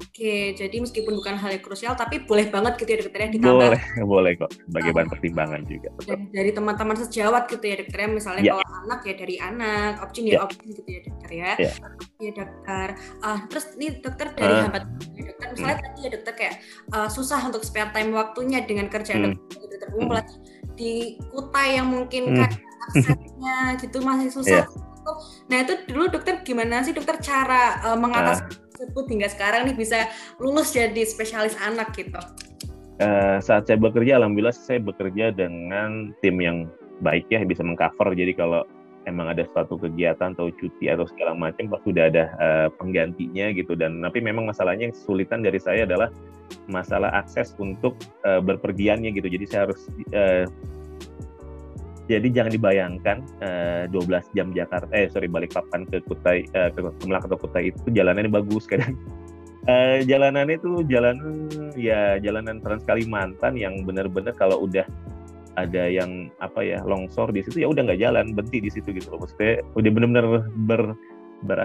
[0.02, 3.68] Oke, jadi meskipun bukan hal yang krusial, tapi boleh banget gitu ya dokter ya ditambah.
[3.70, 3.82] Boleh,
[4.18, 5.88] boleh kok sebagai bahan pertimbangan juga.
[6.02, 8.52] Dan dari teman-teman sejawat gitu ya dokter ya, misalnya ya.
[8.58, 11.50] kalau anak ya dari anak, option ya, ya option gitu ya dokter ya.
[11.56, 11.72] Ya,
[12.18, 12.86] ya dokter.
[13.22, 14.62] Uh, terus nih dokter dari uh.
[14.66, 14.84] hambat
[15.14, 15.84] ya, dokter, misalnya hmm.
[15.86, 16.54] tadi ya dokter kayak
[16.90, 19.26] uh, susah untuk spare time waktunya dengan kerjaan hmm.
[19.38, 20.26] dokter, dokter umum hmm.
[20.74, 20.92] di
[21.30, 22.38] Kutai yang mungkin hmm.
[22.42, 22.50] kan
[22.90, 24.66] aksesnya gitu masih susah.
[24.66, 24.91] Yeah.
[25.50, 29.76] Nah itu dulu dokter gimana sih dokter cara uh, mengatasi uh tersebut hingga sekarang nih
[29.78, 30.10] bisa
[30.42, 32.18] lulus jadi spesialis anak gitu?
[32.98, 36.66] Uh, saat saya bekerja, alhamdulillah saya bekerja dengan tim yang
[36.98, 38.10] baik ya, bisa mengcover.
[38.14, 38.66] Jadi kalau
[39.06, 43.78] emang ada suatu kegiatan atau cuti atau segala macam, pasti sudah ada uh, penggantinya gitu.
[43.78, 46.10] Dan tapi memang masalahnya yang kesulitan dari saya adalah
[46.66, 49.30] masalah akses untuk uh, berpergiannya gitu.
[49.30, 49.80] Jadi saya harus
[50.14, 50.44] uh,
[52.10, 56.82] Jadi jangan dibayangkan uh, 12 jam Jakarta, eh sorry balik papan ke Kutai, uh, ke
[56.98, 58.98] Kemelak atau Kutai itu jalanannya bagus kadang.
[59.70, 61.16] Uh, jalanannya itu jalan
[61.78, 64.82] ya jalanan Trans Kalimantan yang benar-benar kalau udah
[65.54, 69.14] ada yang apa ya longsor di situ ya udah nggak jalan berhenti di situ gitu
[69.14, 69.22] loh.
[69.22, 70.26] Maksudnya udah benar-benar
[70.66, 70.82] ber,
[71.46, 71.58] ber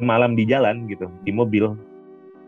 [0.00, 1.74] malam di jalan gitu di mobil.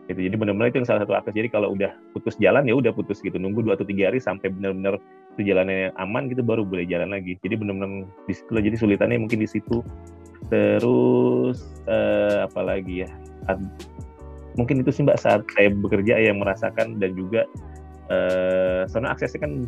[0.08, 1.34] Gitu jadi benar-benar itu yang salah satu akses.
[1.36, 3.36] Jadi kalau udah putus jalan ya udah putus gitu.
[3.36, 4.98] Nunggu dua atau tiga hari sampai benar-benar
[5.36, 7.38] itu jalannya aman gitu baru boleh jalan lagi.
[7.40, 9.82] Jadi benar-benar di situ jadi sulitannya mungkin di situ.
[10.50, 13.10] Terus uh, apa lagi ya?
[14.58, 17.46] Mungkin itu sih mbak saat saya bekerja yang merasakan dan juga
[18.10, 19.64] uh, soalnya aksesnya kan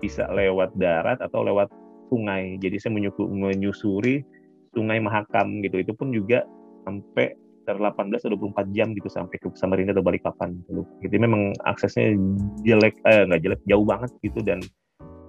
[0.00, 1.68] bisa lewat darat atau lewat
[2.08, 2.56] sungai.
[2.58, 4.24] Jadi saya menyusuri
[4.72, 5.80] sungai Mahakam gitu.
[5.80, 6.44] Itu pun juga
[6.88, 10.82] sampai ter 18 atau 24 jam gitu sampai ke Samarinda atau Balikpapan gitu.
[11.06, 12.18] Jadi memang aksesnya
[12.66, 14.42] jelek eh nggak jelek jauh banget gitu.
[14.42, 14.58] Dan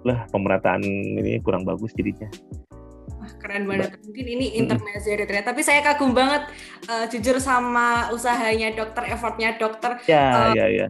[0.04, 2.28] lah pemerataan ini kurang bagus jadinya.
[3.20, 3.96] Wah, keren banget.
[4.04, 5.56] Mungkin ini intermezzo ya, ternyata.
[5.56, 6.44] Tapi saya kagum banget
[6.92, 10.00] uh, jujur sama usahanya dokter, effortnya dokter.
[10.12, 10.88] Ya, uh, ya, ya.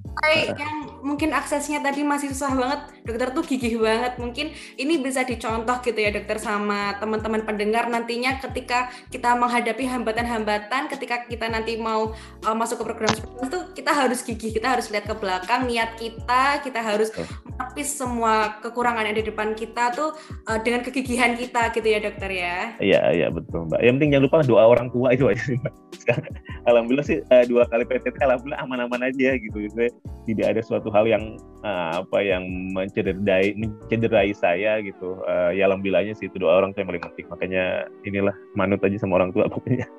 [0.58, 4.16] Yang mungkin aksesnya tadi masih susah banget, dokter tuh gigih banget.
[4.18, 10.88] Mungkin ini bisa dicontoh gitu ya dokter sama teman-teman pendengar nantinya ketika kita menghadapi hambatan-hambatan,
[10.88, 12.16] ketika kita nanti mau
[12.48, 13.12] uh, masuk ke program
[13.44, 17.12] itu, kita harus gigih, kita harus lihat ke belakang niat kita, kita harus
[17.44, 20.16] menepis semua kekurangan yang di depan kita tuh
[20.48, 22.58] uh, dengan kegigihan kita gitu ya dokter ya.
[22.80, 23.84] Iya iya betul mbak.
[23.84, 25.74] Yang penting jangan lupa doa orang tua itu aja sih mbak.
[26.70, 29.58] Alhamdulillah sih uh, dua kali PTT alhamdulillah aman-aman aja gitu.
[29.68, 29.92] Jadi,
[30.32, 31.23] tidak ada suatu hal yang
[31.65, 36.86] uh, apa yang mencederai mencederai saya gitu uh, ya alhamdulillahnya sih itu doa orang tua
[36.86, 37.63] yang paling penting makanya
[38.06, 39.89] inilah manut aja sama orang tua pokoknya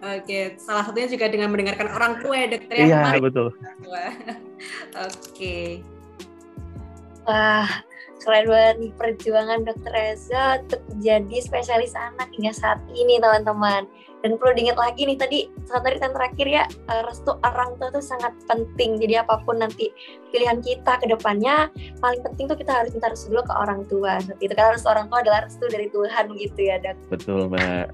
[0.00, 2.84] Oke, salah satunya juga dengan mendengarkan orang tua ya dokter ya.
[2.88, 3.52] Iya betul.
[5.12, 5.84] Oke.
[7.28, 7.68] Wah,
[8.24, 13.84] keren banget nih perjuangan dokter Reza untuk menjadi spesialis anak hingga saat ini teman-teman
[14.20, 17.88] dan perlu diingat lagi nih tadi saat tadi yang terakhir ya eh, restu orang tua
[17.88, 19.00] itu sangat penting.
[19.00, 19.88] Jadi apa pun nanti
[20.30, 21.72] pilihan kita ke depannya
[22.04, 24.20] paling penting tuh kita harus minta restu dulu ke orang tua.
[24.20, 26.96] Seperti itu karena restu orang tua adalah restu dari Tuhan gitu ya dok.
[27.08, 27.86] Betul mbak.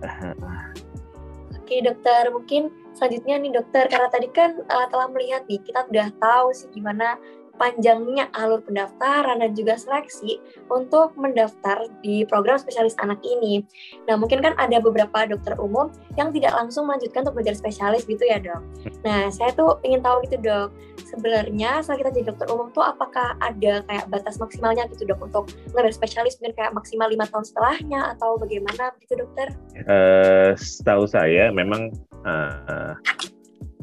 [1.67, 3.85] Oke dokter mungkin selanjutnya nih dokter.
[3.87, 7.19] Karena tadi kan uh, telah melihat nih kita udah tahu sih gimana
[7.57, 13.65] panjangnya alur pendaftaran dan juga seleksi untuk mendaftar di program spesialis anak ini.
[14.09, 18.23] Nah, mungkin kan ada beberapa dokter umum yang tidak langsung melanjutkan untuk belajar spesialis gitu
[18.25, 18.63] ya, dok.
[19.05, 20.73] Nah, saya tuh ingin tahu gitu, dok.
[21.07, 25.45] Sebenarnya setelah kita jadi dokter umum tuh apakah ada kayak batas maksimalnya gitu, dok, untuk
[25.73, 29.53] belajar spesialis mungkin kayak maksimal lima tahun setelahnya atau bagaimana gitu, dokter?
[29.87, 31.93] Uh, setahu saya memang
[32.27, 32.97] uh,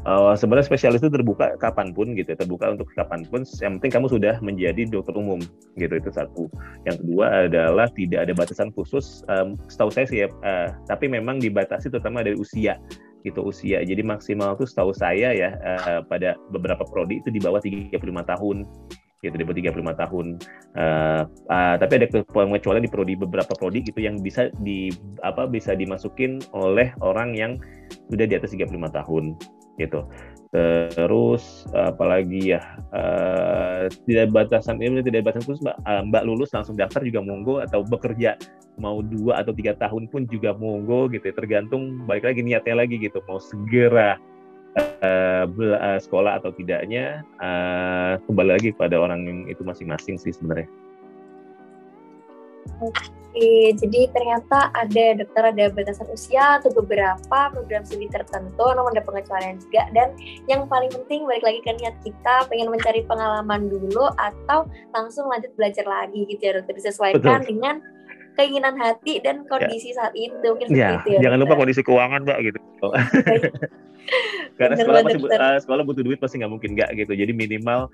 [0.05, 3.47] uh, sebenarnya spesialis itu terbuka kapan pun gitu ya, terbuka untuk kapan pun.
[3.59, 5.39] Yang penting kamu sudah menjadi dokter umum
[5.79, 6.47] gitu itu satu.
[6.87, 9.23] Yang kedua adalah tidak ada batasan khusus.
[9.31, 12.79] Um, setahu saya sih uh, tapi memang dibatasi terutama dari usia
[13.23, 13.79] gitu usia.
[13.81, 18.67] Jadi maksimal itu setahu saya ya uh, pada beberapa prodi itu di bawah 35 tahun
[19.23, 19.57] gitu di bawah
[19.95, 20.25] 35 tahun.
[20.75, 24.91] Uh, uh, tapi ada pengecualian di prodi beberapa prodi gitu yang bisa di
[25.23, 27.55] apa bisa dimasukin oleh orang yang
[28.11, 29.39] sudah di atas 35 tahun
[29.77, 30.05] gitu.
[30.53, 32.61] Terus apalagi ya
[32.93, 37.65] uh, tidak batasan ini tidak batasan khusus mbak, uh, mbak lulus langsung daftar juga monggo
[37.65, 38.37] atau bekerja
[38.77, 41.33] mau dua atau tiga tahun pun juga monggo gitu ya.
[41.33, 44.21] tergantung balik lagi niatnya lagi gitu mau segera
[44.77, 45.49] uh,
[45.97, 50.69] sekolah atau tidaknya uh, kembali lagi pada orang itu masing-masing sih sebenarnya.
[53.33, 59.01] Oke, jadi ternyata ada dokter ada batasan usia atau beberapa program studi tertentu, namun ada
[59.01, 59.89] pengecualian juga.
[59.89, 60.13] Dan
[60.45, 65.49] yang paling penting balik lagi ke niat kita, pengen mencari pengalaman dulu atau langsung lanjut
[65.57, 67.49] belajar lagi gitu ya dokter disesuaikan Betul.
[67.57, 67.75] dengan
[68.33, 70.03] keinginan hati dan kondisi ya.
[70.03, 71.29] saat itu mungkin ya, itu ya.
[71.29, 72.59] Jangan lupa kondisi keuangan mbak gitu.
[74.59, 77.13] Karena sekolah masih uh, sekolah butuh duit pasti nggak mungkin nggak gitu.
[77.15, 77.87] Jadi minimal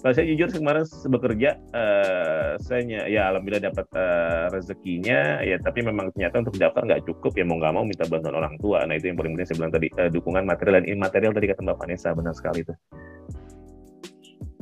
[0.00, 6.14] kalau saya jujur kemarin bekerja uh, saya ya alhamdulillah dapat uh, rezekinya ya tapi memang
[6.14, 8.86] ternyata untuk daftar nggak cukup ya mau nggak mau minta bantuan orang tua.
[8.86, 11.60] Nah itu yang paling penting saya bilang tadi uh, dukungan material dan imaterial tadi kata
[11.66, 12.74] Mbak Vanessa benar sekali itu.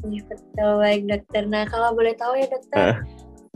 [0.04, 1.42] Iya betul baik dokter.
[1.48, 2.98] Nah kalau boleh tahu ya dokter, uh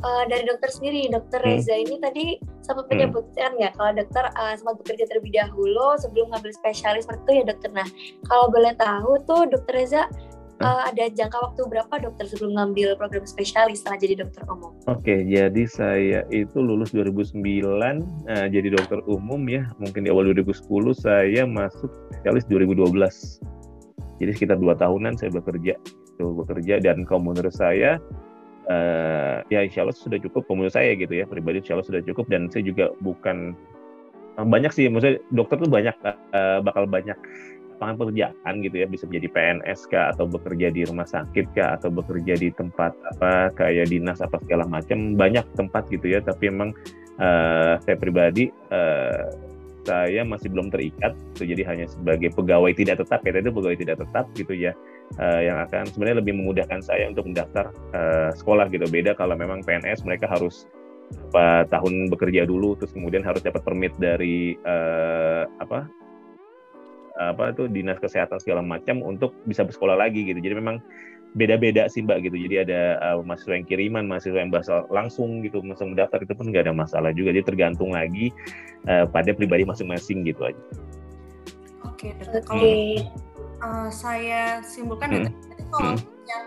[0.04, 1.48] uh, dari dokter sendiri, dokter hmm.
[1.48, 2.26] Reza ini tadi
[2.62, 2.92] sempat hmm.
[2.94, 7.44] menyebutkan ya kalau dokter uh, sempat bekerja terlebih dahulu sebelum ngambil spesialis seperti itu ya
[7.50, 7.70] dokter.
[7.74, 7.88] Nah,
[8.26, 10.02] kalau boleh tahu tuh dokter Reza
[10.62, 14.74] uh, ada jangka waktu berapa dokter sebelum ngambil program spesialis setelah jadi dokter umum?
[14.86, 19.66] Oke, jadi saya itu lulus 2009 uh, jadi dokter umum ya.
[19.82, 22.98] Mungkin di awal 2010 saya masuk spesialis 2012.
[24.18, 25.78] Jadi sekitar dua tahunan saya bekerja,
[26.18, 28.02] tuh bekerja dan kalau menurut saya
[28.68, 32.28] uh, ya insya Allah sudah cukup menurut saya gitu ya pribadi insya Allah sudah cukup.
[32.30, 33.56] Dan saya juga bukan
[34.38, 37.18] banyak sih maksudnya dokter tuh banyak uh, bakal banyak
[37.76, 38.86] lapangan pekerjaan gitu ya.
[38.86, 43.50] Bisa menjadi PNS kah atau bekerja di rumah sakit kah atau bekerja di tempat apa
[43.56, 45.16] kayak dinas apa segala macam.
[45.16, 46.70] Banyak tempat gitu ya tapi emang
[47.18, 49.47] uh, saya pribadi uh,
[49.88, 53.96] saya masih belum terikat gitu, jadi hanya sebagai pegawai tidak tetap ya itu pegawai tidak
[54.04, 54.76] tetap gitu ya
[55.16, 59.64] uh, yang akan sebenarnya lebih memudahkan saya untuk mendaftar uh, sekolah gitu beda kalau memang
[59.64, 60.68] PNS mereka harus
[61.32, 65.88] apa tahun bekerja dulu terus kemudian harus dapat permit dari uh, apa
[67.18, 70.38] apa itu dinas kesehatan segala macam untuk bisa bersekolah lagi gitu.
[70.38, 70.78] Jadi memang
[71.36, 72.36] beda-beda sih mbak gitu.
[72.48, 76.48] Jadi ada uh, mahasiswa yang kiriman, mahasiswa yang bahasa langsung gitu, langsung mendaftar itu pun
[76.48, 77.36] nggak ada masalah juga.
[77.36, 78.32] Jadi tergantung lagi
[78.88, 80.62] uh, pada pribadi masing-masing gitu aja.
[81.84, 82.74] Oke, okay, kalau
[83.60, 85.18] uh, saya simpulkan hmm.
[85.18, 85.30] ya,
[85.74, 86.00] kalau hmm.
[86.24, 86.44] yang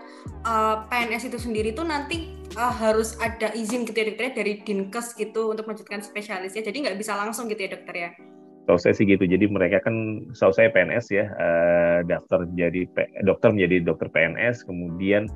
[0.48, 4.52] uh, PNS itu sendiri tuh nanti uh, harus ada izin gitu ya dokter ya, dari
[4.64, 6.64] dinkes gitu untuk melanjutkan spesialisnya.
[6.64, 8.10] Jadi nggak bisa langsung gitu ya dokter ya?
[8.62, 12.86] Kalau saya sih gitu, jadi mereka kan, setahu saya PNS ya, uh, daftar jadi
[13.26, 15.26] dokter menjadi dokter PNS, kemudian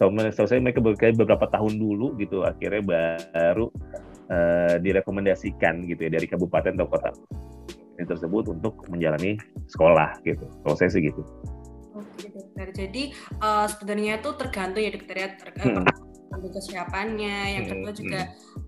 [0.00, 3.68] setahu saya mereka beberapa tahun dulu gitu, akhirnya baru
[4.32, 7.12] uh, direkomendasikan gitu ya dari kabupaten atau kota
[8.00, 9.36] tersebut untuk menjalani
[9.68, 10.48] sekolah gitu.
[10.64, 11.20] Kalau saya sih gitu.
[11.92, 13.12] Oke dokter, jadi
[13.44, 18.20] uh, sebenarnya itu tergantung ya dokter ya, tergantung hmm kesiapannya, yang kedua juga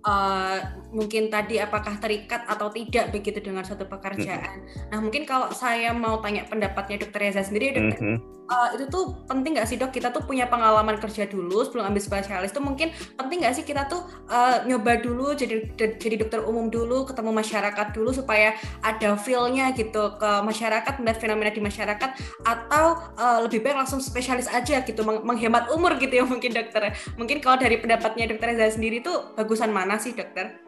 [0.03, 0.59] uh,
[0.91, 4.67] mungkin tadi apakah terikat atau tidak begitu dengan suatu pekerjaan.
[4.91, 8.19] Nah mungkin kalau saya mau tanya pendapatnya dokter Reza sendiri, dokter,
[8.53, 9.95] uh, itu tuh penting nggak sih dok?
[9.95, 13.87] Kita tuh punya pengalaman kerja dulu sebelum ambil spesialis tuh mungkin penting nggak sih kita
[13.89, 19.73] tuh uh, nyoba dulu jadi jadi dokter umum dulu ketemu masyarakat dulu supaya ada feelnya
[19.73, 22.11] gitu ke masyarakat melihat fenomena di masyarakat
[22.45, 22.87] atau
[23.17, 26.93] uh, lebih baik langsung spesialis aja gitu meng menghemat umur gitu ya mungkin dokter.
[27.17, 30.63] Mungkin kalau dari pendapatnya dokter Reza sendiri tuh bagusan mana sih dokter?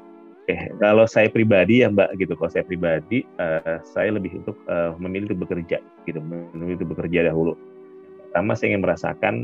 [0.45, 4.93] Oke, kalau saya pribadi ya Mbak gitu, kalau saya pribadi uh, saya lebih untuk uh,
[5.01, 7.57] memilih untuk bekerja gitu, memilih untuk bekerja dahulu.
[8.29, 9.35] Pertama saya ingin merasakan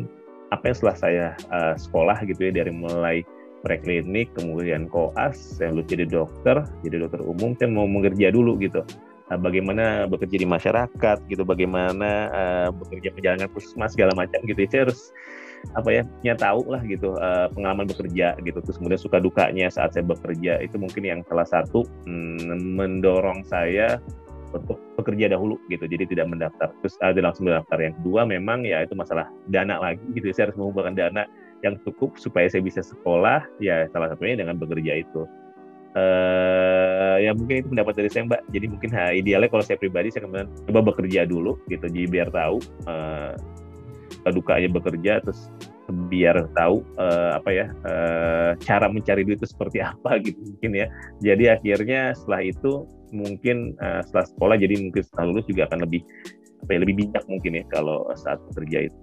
[0.52, 3.24] apa yang setelah saya uh, sekolah gitu ya dari mulai
[3.64, 8.84] preklinik, kemudian koas, saya lulus jadi dokter, jadi dokter umum, saya mau bekerja dulu gitu.
[9.32, 14.68] Uh, bagaimana bekerja di masyarakat gitu, bagaimana uh, bekerja perjalanan puskesmas segala macam gitu.
[14.68, 15.16] Saya harus
[15.76, 19.94] apa ya punya tahu lah gitu uh, pengalaman bekerja gitu terus kemudian suka dukanya saat
[19.94, 24.00] saya bekerja itu mungkin yang salah satu mm, mendorong saya
[24.50, 26.74] untuk bekerja dahulu gitu jadi tidak mendaftar.
[26.82, 30.58] Terus ada langsung mendaftar yang kedua memang ya itu masalah dana lagi gitu saya harus
[30.58, 31.22] mengumpulkan dana
[31.60, 35.24] yang cukup supaya saya bisa sekolah ya salah satunya dengan bekerja itu.
[35.90, 38.42] Uh, ya mungkin itu pendapat dari saya mbak.
[38.54, 42.28] Jadi mungkin ha, idealnya kalau saya pribadi saya kemudian coba bekerja dulu gitu jadi biar
[42.30, 43.34] tahu uh,
[44.28, 45.48] dukanya bekerja terus
[46.12, 50.86] biar tahu uh, apa ya uh, cara mencari duit itu seperti apa gitu mungkin ya
[51.24, 52.72] jadi akhirnya setelah itu
[53.10, 56.02] mungkin uh, setelah sekolah jadi mungkin setelah lulus juga akan lebih
[56.60, 58.98] apa ya, lebih bijak mungkin ya kalau saat bekerja itu.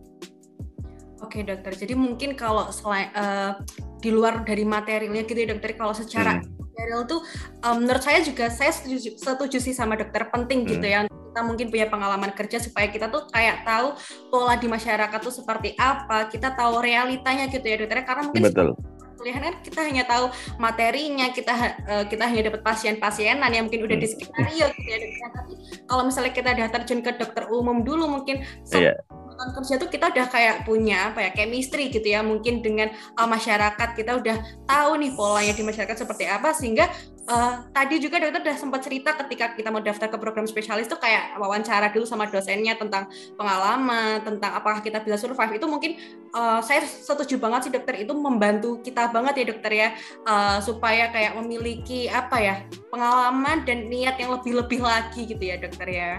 [1.18, 3.57] Oke dokter, jadi mungkin kalau selain uh,
[3.97, 6.66] di luar dari materialnya gitu ya dokter, kalau secara hmm.
[6.78, 7.25] Material tuh
[7.65, 10.86] um, menurut saya juga saya setuju, setuju sih sama dokter penting gitu hmm.
[10.86, 10.99] gitu ya.
[11.09, 13.97] Kita mungkin punya pengalaman kerja supaya kita tuh kayak tahu
[14.30, 18.69] pola di masyarakat tuh seperti apa, kita tahu realitanya gitu ya dokter karena mungkin Betul.
[19.17, 20.30] kuliah kan kita hanya tahu
[20.61, 21.53] materinya, kita
[21.89, 25.30] uh, kita hanya dapat pasien-pasienan yang mungkin udah di skenario gitu ya.
[25.34, 25.53] Tapi
[25.89, 28.93] kalau misalnya kita udah terjun ke dokter umum dulu mungkin yeah
[29.38, 33.29] tahun kerja tuh kita udah kayak punya apa ya chemistry gitu ya mungkin dengan uh,
[33.29, 36.89] masyarakat kita udah tahu nih polanya di masyarakat seperti apa sehingga
[37.29, 40.97] uh, tadi juga dokter udah sempat cerita ketika kita mau daftar ke program spesialis tuh
[40.97, 43.05] kayak wawancara dulu sama dosennya tentang
[43.38, 45.91] pengalaman tentang apakah kita bisa survive itu mungkin
[46.33, 49.88] uh, saya setuju banget sih dokter itu membantu kita banget ya dokter ya
[50.25, 52.55] uh, supaya kayak memiliki apa ya
[52.89, 56.11] pengalaman dan niat yang lebih-lebih lagi gitu ya dokter ya.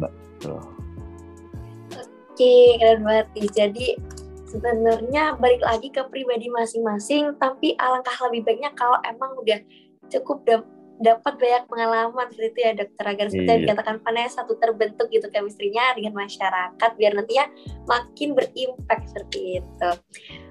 [0.00, 0.75] Betul.
[2.36, 3.48] Oke, keren banget nih.
[3.48, 3.86] Jadi
[4.44, 9.56] sebenarnya balik lagi ke pribadi masing-masing, tapi alangkah lebih baiknya kalau emang udah
[10.12, 10.44] cukup
[11.00, 13.60] dapat banyak pengalaman seperti itu ya dokter agar seperti iya.
[13.64, 17.48] dikatakan Vanessa satu terbentuk gitu chemistry-nya dengan masyarakat biar nantinya
[17.88, 19.90] makin berimpact seperti itu.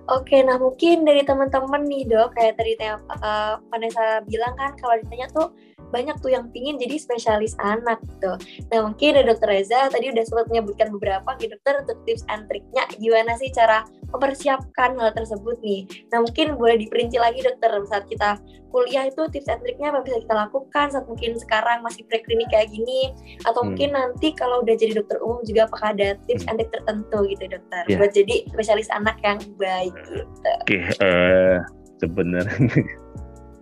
[0.05, 5.25] Oke, nah mungkin dari teman-teman nih dok kayak tadi uh, Vanessa bilang kan kalau ditanya
[5.33, 5.49] tuh
[5.95, 8.35] banyak tuh yang pingin jadi spesialis anak gitu.
[8.67, 12.51] Nah mungkin ada dokter Reza tadi udah sempat menyebutkan beberapa gitu dokter untuk tips and
[12.51, 15.87] triknya gimana sih cara mempersiapkan hal tersebut nih.
[16.11, 18.35] Nah mungkin boleh diperinci lagi dokter saat kita
[18.75, 22.67] kuliah itu tips and triknya apa bisa kita lakukan saat mungkin sekarang masih preklinik kayak
[22.67, 23.15] gini
[23.47, 23.71] atau hmm.
[23.71, 26.49] mungkin nanti kalau udah jadi dokter umum juga apakah ada tips hmm.
[26.51, 27.95] and trik tertentu gitu dokter yeah.
[27.95, 29.94] buat jadi spesialis anak yang baik.
[29.95, 31.55] Oke, okay, uh, eh,
[31.99, 32.85] sebenarnya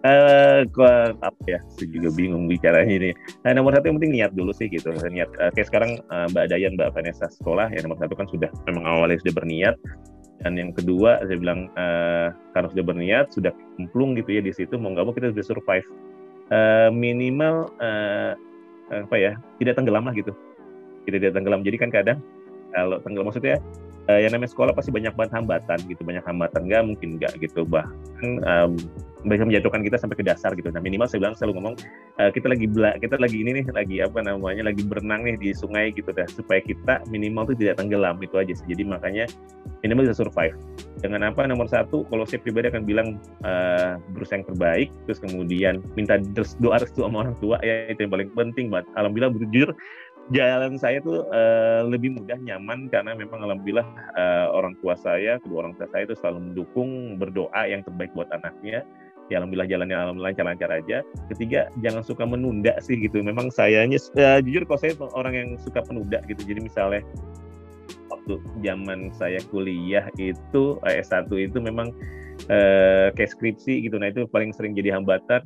[0.03, 3.11] Uh, gua apa ya, saya juga bingung bicaranya ini.
[3.47, 4.91] Nah, nomor satu yang penting niat dulu sih gitu.
[4.91, 5.31] Niat.
[5.39, 8.83] Uh, kayak sekarang uh, Mbak Dayan, Mbak Vanessa sekolah ya nomor satu kan sudah memang
[8.83, 9.75] awalnya sudah berniat.
[10.43, 14.75] Dan yang kedua saya bilang uh, karena sudah berniat, sudah kemplung gitu ya di situ
[14.75, 15.87] mau nggak mau kita sudah survive.
[16.51, 18.35] Uh, minimal uh,
[18.91, 19.31] apa ya
[19.63, 20.35] tidak tenggelam lah gitu.
[21.07, 21.63] Kita tidak tenggelam.
[21.63, 22.19] Jadi kan kadang
[22.75, 23.63] kalau tenggelam maksudnya
[24.09, 27.63] uh, yang namanya sekolah pasti banyak banget hambatan gitu banyak hambatan nggak mungkin nggak gitu
[27.67, 28.75] bahkan um,
[29.23, 30.67] bisa menjatuhkan kita sampai ke dasar gitu.
[30.67, 31.75] Nah minimal saya bilang selalu ngomong
[32.19, 35.49] uh, kita lagi bela, kita lagi ini nih lagi apa namanya lagi berenang nih di
[35.55, 38.67] sungai gitu dah supaya kita minimal tuh tidak tenggelam itu aja sih.
[38.67, 39.25] Jadi makanya
[39.79, 40.55] minimal bisa survive.
[40.99, 43.07] Dengan apa nomor satu kalau saya pribadi akan bilang
[43.43, 46.19] uh, berusaha yang terbaik terus kemudian minta
[46.59, 48.87] doa restu sama orang tua ya itu yang paling penting banget.
[48.99, 49.71] Alhamdulillah jujur
[50.31, 53.83] jalan saya tuh uh, lebih mudah nyaman karena memang alhamdulillah
[54.15, 58.31] uh, orang tua saya kedua orang tua saya itu selalu mendukung berdoa yang terbaik buat
[58.31, 58.87] anaknya
[59.31, 60.97] ya alhamdulillah jalannya alhamdulillah lancar-lancar aja.
[61.31, 63.23] Ketiga, jangan suka menunda sih gitu.
[63.23, 66.41] Memang sayanya uh, jujur kalau saya orang yang suka penunda gitu.
[66.43, 67.01] Jadi misalnya
[68.11, 71.91] waktu zaman saya kuliah itu eh, S1 itu memang
[72.51, 73.95] uh, kayak skripsi gitu.
[73.99, 75.43] Nah, itu paling sering jadi hambatan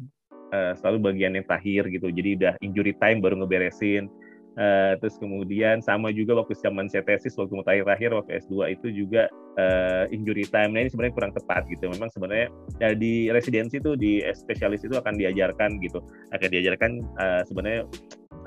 [0.54, 2.10] uh, selalu bagian yang terakhir gitu.
[2.10, 4.10] Jadi udah injury time baru ngeberesin
[4.58, 9.30] Uh, terus kemudian sama juga waktu zaman saya tesis waktu terakhir waktu S2 itu juga
[9.62, 10.74] uh, injury time.
[10.74, 11.86] Nah ini sebenarnya kurang tepat gitu.
[11.94, 12.50] Memang sebenarnya
[12.82, 16.02] ya, di residensi itu di spesialis itu akan diajarkan gitu.
[16.34, 16.92] Akan diajarkan
[17.22, 17.86] uh, sebenarnya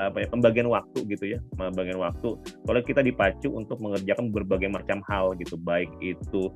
[0.01, 5.05] apa ya pembagian waktu gitu ya pembagian waktu kalau kita dipacu untuk mengerjakan berbagai macam
[5.05, 6.49] hal gitu baik itu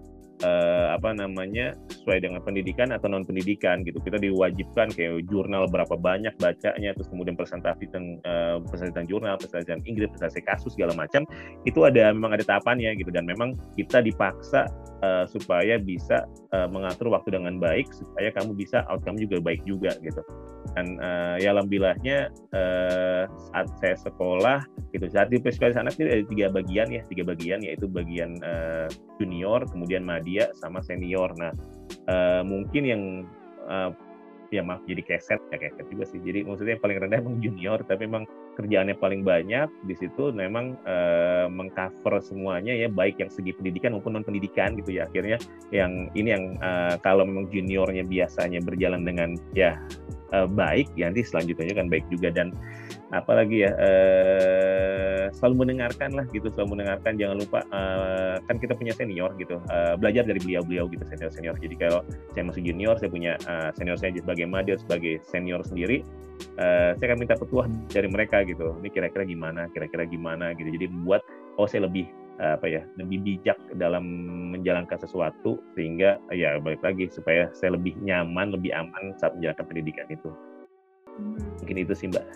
[0.42, 4.02] uh, apa namanya sesuai dengan pendidikan atau non pendidikan gitu.
[4.02, 9.34] Kita diwajibkan kayak jurnal berapa banyak bacanya terus kemudian presentasi tentang uh, presentasi tentang jurnal
[9.38, 11.22] presentasi tentang Inggris presentasi kasus segala macam.
[11.62, 13.14] Itu ada memang ada tahapannya gitu.
[13.14, 14.66] Dan memang kita dipaksa
[15.04, 19.94] uh, supaya bisa uh, mengatur waktu dengan baik supaya kamu bisa outcome juga baik juga
[20.02, 20.24] gitu.
[20.74, 26.22] Dan uh, ya alhamdulillahnya uh, saat saya sekolah gitu saat di spesialis anak itu ada
[26.30, 28.86] tiga bagian ya tiga bagian yaitu bagian uh,
[29.18, 31.36] junior kemudian media sama senior.
[31.36, 31.52] Nah
[32.08, 33.02] uh, mungkin yang
[33.68, 33.92] uh,
[34.48, 36.22] ya maaf jadi keset ya keset juga sih.
[36.22, 40.78] Jadi maksudnya yang paling rendah emang junior tapi memang kerjaannya paling banyak di situ memang
[40.86, 45.10] uh, mengcover semuanya ya baik yang segi pendidikan maupun non pendidikan gitu ya.
[45.10, 45.36] Akhirnya
[45.74, 49.76] yang ini yang uh, kalau memang juniornya biasanya berjalan dengan ya
[50.34, 52.34] uh, baik ya nanti selanjutnya kan baik juga.
[52.34, 52.50] Dan
[53.14, 57.14] apalagi ya uh, selalu mendengarkan lah gitu selalu mendengarkan.
[57.14, 61.56] Jangan lupa uh, kan kita punya senior gitu uh, belajar dari beliau-beliau gitu senior senior
[61.60, 62.00] jadi kalau
[62.34, 66.02] saya masih junior saya punya uh, senior saya sebagai madir sebagai senior sendiri
[66.58, 68.74] uh, saya akan minta petuah dari mereka gitu.
[68.82, 70.68] Ini kira-kira gimana kira-kira gimana gitu.
[70.70, 71.22] Jadi buat
[71.60, 72.08] oh saya lebih
[72.42, 74.02] apa ya lebih bijak dalam
[74.50, 80.06] menjalankan sesuatu sehingga ya balik lagi supaya saya lebih nyaman lebih aman saat menjalankan pendidikan
[80.10, 80.30] itu
[81.14, 81.38] hmm.
[81.62, 82.26] mungkin itu sih mbak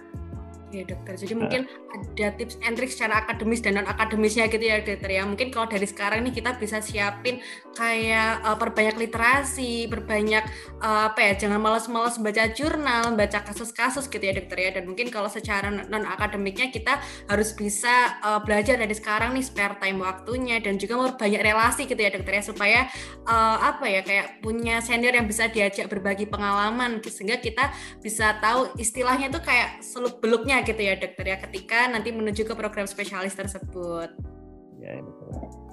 [0.68, 1.38] Ya dokter, jadi uh.
[1.40, 5.24] mungkin ada tips and trick secara akademis dan non akademisnya gitu ya dokter ya.
[5.24, 7.40] Mungkin kalau dari sekarang nih kita bisa siapin
[7.72, 10.44] kayak uh, perbanyak literasi, perbanyak
[10.84, 14.70] uh, apa ya, jangan malas-malas baca jurnal, baca kasus-kasus gitu ya dokter ya.
[14.76, 17.00] Dan mungkin kalau secara non akademiknya kita
[17.32, 21.88] harus bisa uh, belajar dari sekarang nih spare time waktunya dan juga mau banyak relasi
[21.88, 22.80] gitu ya dokter ya supaya
[23.24, 27.72] uh, apa ya kayak punya senior yang bisa diajak berbagi pengalaman sehingga kita
[28.04, 32.54] bisa tahu istilahnya tuh kayak seluk beluknya gitu ya dokter ya ketika nanti menuju ke
[32.54, 34.10] program spesialis tersebut.
[34.78, 35.68] Ya, betul.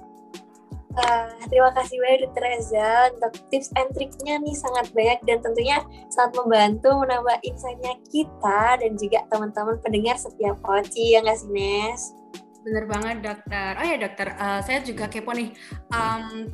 [0.96, 5.84] Uh, terima kasih banyak Dokter Reza untuk tips and triknya nih sangat banyak dan tentunya
[6.08, 12.16] sangat membantu menambah insight-nya kita dan juga teman-teman pendengar setiap poci ya nggak sih Nes?
[12.64, 13.76] Bener banget dokter.
[13.76, 15.52] Oh ya dokter, uh, saya juga kepo nih.
[15.92, 16.48] Um,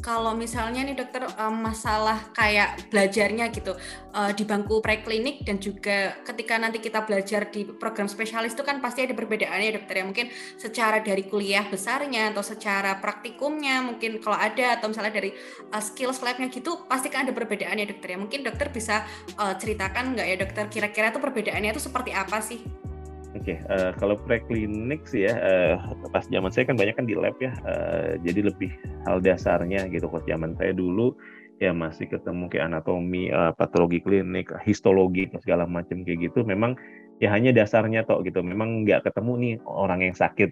[0.00, 3.76] kalau misalnya nih dokter um, masalah kayak belajarnya gitu
[4.16, 8.80] uh, di bangku preklinik dan juga ketika nanti kita belajar di program spesialis itu kan
[8.80, 10.26] pasti ada perbedaannya ya dokter ya mungkin
[10.56, 15.30] secara dari kuliah besarnya atau secara praktikumnya mungkin kalau ada atau misalnya dari
[15.70, 19.04] uh, skills labnya gitu pasti kan ada perbedaannya dokter ya mungkin dokter bisa
[19.36, 22.89] uh, ceritakan nggak ya dokter kira-kira tuh perbedaannya itu seperti apa sih?
[23.30, 25.74] Oke, okay, uh, kalau preklinik sih ya, uh,
[26.10, 28.74] pas zaman saya kan banyak kan di lab ya, uh, jadi lebih
[29.06, 30.10] hal dasarnya gitu.
[30.10, 31.14] Kalau zaman saya dulu
[31.62, 36.42] ya masih ketemu kayak anatomi, uh, patologi klinik, histologi, segala macam kayak gitu.
[36.42, 36.74] Memang
[37.22, 38.42] ya hanya dasarnya toh gitu.
[38.42, 40.50] Memang nggak ketemu nih orang yang sakit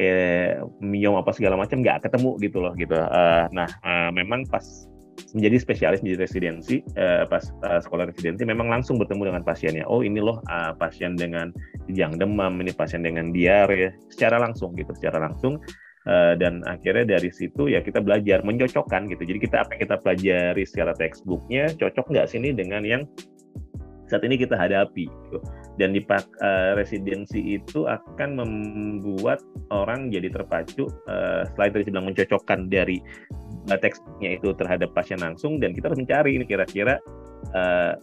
[0.00, 2.96] eh, miom apa segala macam nggak ketemu gitu loh gitu.
[3.00, 4.89] Uh, nah uh, memang pas
[5.36, 9.84] menjadi spesialis menjadi residensi uh, pas uh, sekolah residensi memang langsung bertemu dengan pasiennya.
[9.86, 11.54] Oh ini loh uh, pasien dengan
[11.90, 15.58] yang demam, ini pasien dengan diare secara langsung gitu, secara langsung.
[16.08, 19.20] Uh, dan akhirnya dari situ ya kita belajar mencocokkan gitu.
[19.20, 23.02] Jadi kita apa yang kita pelajari secara textbooknya cocok nggak sini dengan yang
[24.08, 25.06] saat ini kita hadapi.
[25.06, 25.38] Gitu.
[25.78, 29.40] Dan di uh, residensi itu akan membuat
[29.70, 33.00] orang jadi terpacu uh, selain tadi bilang mencocokkan dari
[33.70, 37.00] uh, teksnya itu terhadap pasien langsung dan kita harus mencari ini kira-kira
[37.54, 37.94] uh,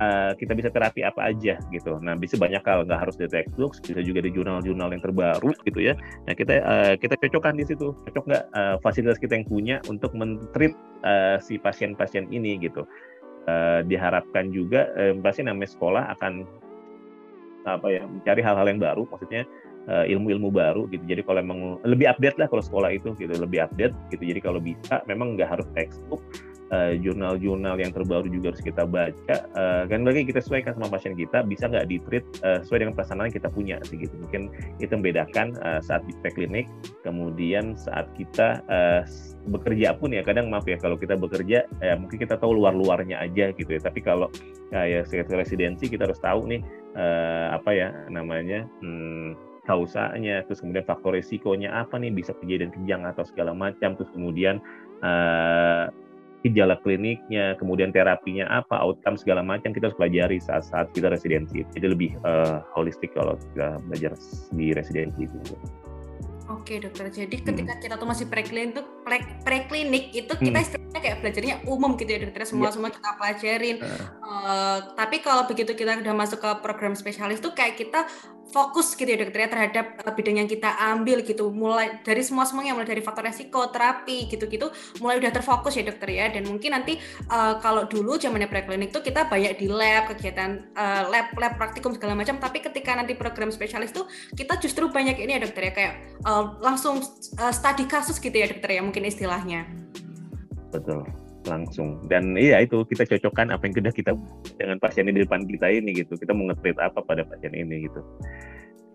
[0.00, 1.98] uh, kita bisa terapi apa aja gitu.
[2.00, 5.80] Nah bisa banyak hal nggak harus di textbook, bisa juga di jurnal-jurnal yang terbaru gitu
[5.80, 5.94] ya.
[6.28, 10.12] Nah kita uh, kita cocokkan di situ, cocok nggak uh, fasilitas kita yang punya untuk
[10.12, 10.74] mentreat
[11.04, 12.84] uh, si pasien-pasien ini gitu
[13.48, 16.44] uh, diharapkan juga uh, pasti namanya sekolah akan
[17.66, 19.42] apa ya mencari hal-hal yang baru maksudnya
[19.90, 21.02] uh, ilmu-ilmu baru gitu.
[21.04, 24.22] Jadi kalau emang lebih update lah kalau sekolah itu gitu lebih update gitu.
[24.22, 28.82] Jadi kalau bisa memang nggak harus textbook Eh, jurnal-jurnal uh, yang terbaru juga harus kita
[28.82, 29.36] baca.
[29.54, 32.94] Uh, kan lagi kita sesuaikan sama pasien kita bisa nggak di treat uh, sesuai dengan
[32.98, 34.10] perasaan yang kita punya gitu.
[34.18, 34.50] Mungkin
[34.82, 36.66] itu membedakan uh, saat di klinik
[37.06, 39.06] kemudian saat kita uh,
[39.46, 43.54] bekerja pun ya kadang maaf ya kalau kita bekerja ya mungkin kita tahu luar-luarnya aja
[43.54, 43.80] gitu ya.
[43.80, 44.26] Tapi kalau
[44.74, 46.60] uh, ya sekitar residensi kita harus tahu nih
[46.98, 53.02] uh, apa ya namanya hmm, kausanya, terus kemudian faktor resikonya apa nih bisa kejadian kejang
[53.02, 54.62] atau segala macam, terus kemudian
[55.02, 55.90] uh,
[56.44, 61.62] gejala kliniknya, kemudian terapinya apa, outcome segala macam kita harus pelajari saat-saat kita residensi.
[61.76, 64.12] Jadi lebih uh, holistik kalau kita belajar
[64.52, 65.38] di residensi itu.
[66.46, 67.82] Oke dokter, jadi ketika hmm.
[67.82, 68.86] kita tuh masih preklinik tuh
[69.46, 70.66] preklinik itu kita hmm.
[70.66, 73.76] istilahnya kayak belajarnya umum gitu ya dokter, semua semua kita pelajarin.
[73.78, 73.86] Uh.
[74.26, 78.10] Uh, tapi kalau begitu kita udah masuk ke program spesialis tuh kayak kita
[78.50, 82.46] fokus gitu ya dokter ya terhadap uh, bidang yang kita ambil gitu mulai dari semua
[82.46, 84.70] semuanya mulai dari faktor resiko terapi gitu-gitu
[85.02, 86.98] mulai udah terfokus ya dokter ya dan mungkin nanti
[87.28, 91.92] uh, kalau dulu zamannya preklinik tuh kita banyak di lab kegiatan uh, lab lab praktikum
[91.98, 95.72] segala macam tapi ketika nanti program spesialis tuh kita justru banyak ini ya dokter ya
[95.74, 97.02] kayak uh, langsung
[97.42, 99.68] uh, studi kasus gitu ya dokter ya mungkin istilahnya.
[100.72, 101.04] Betul
[101.48, 102.02] langsung.
[102.10, 104.12] Dan iya itu kita cocokkan apa yang sudah kita
[104.58, 106.18] dengan pasien di depan kita ini gitu.
[106.18, 108.02] Kita mau nge apa pada pasien ini gitu.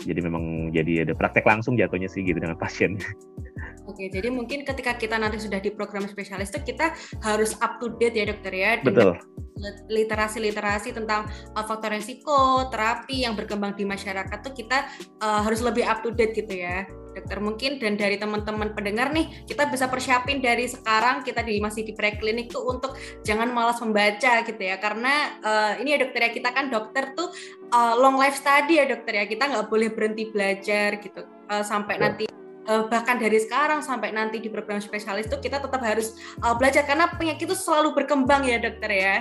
[0.01, 2.99] Jadi memang jadi ada praktek langsung jatuhnya sih gitu dengan pasien.
[3.89, 6.93] Oke, jadi mungkin ketika kita nanti sudah di program spesialis itu kita
[7.25, 8.71] harus up to date ya dokter ya.
[8.81, 9.17] Betul.
[9.89, 14.89] Literasi-literasi tentang uh, faktor resiko, terapi yang berkembang di masyarakat tuh kita
[15.21, 19.43] uh, harus lebih up to date gitu ya dokter mungkin dan dari teman-teman pendengar nih
[19.45, 22.95] kita bisa persiapin dari sekarang kita di masih di preklinik tuh untuk
[23.27, 27.29] jangan malas membaca gitu ya karena uh, ini ya dokter ya kita kan dokter tuh
[27.75, 31.99] uh, long life study ya dokter ya kita nggak boleh berhenti belajar gitu uh, sampai
[31.99, 32.01] oh.
[32.07, 32.25] nanti
[32.65, 37.09] bahkan dari sekarang sampai nanti di program spesialis tuh kita tetap harus uh, belajar karena
[37.17, 39.15] penyakit itu selalu berkembang ya dokter ya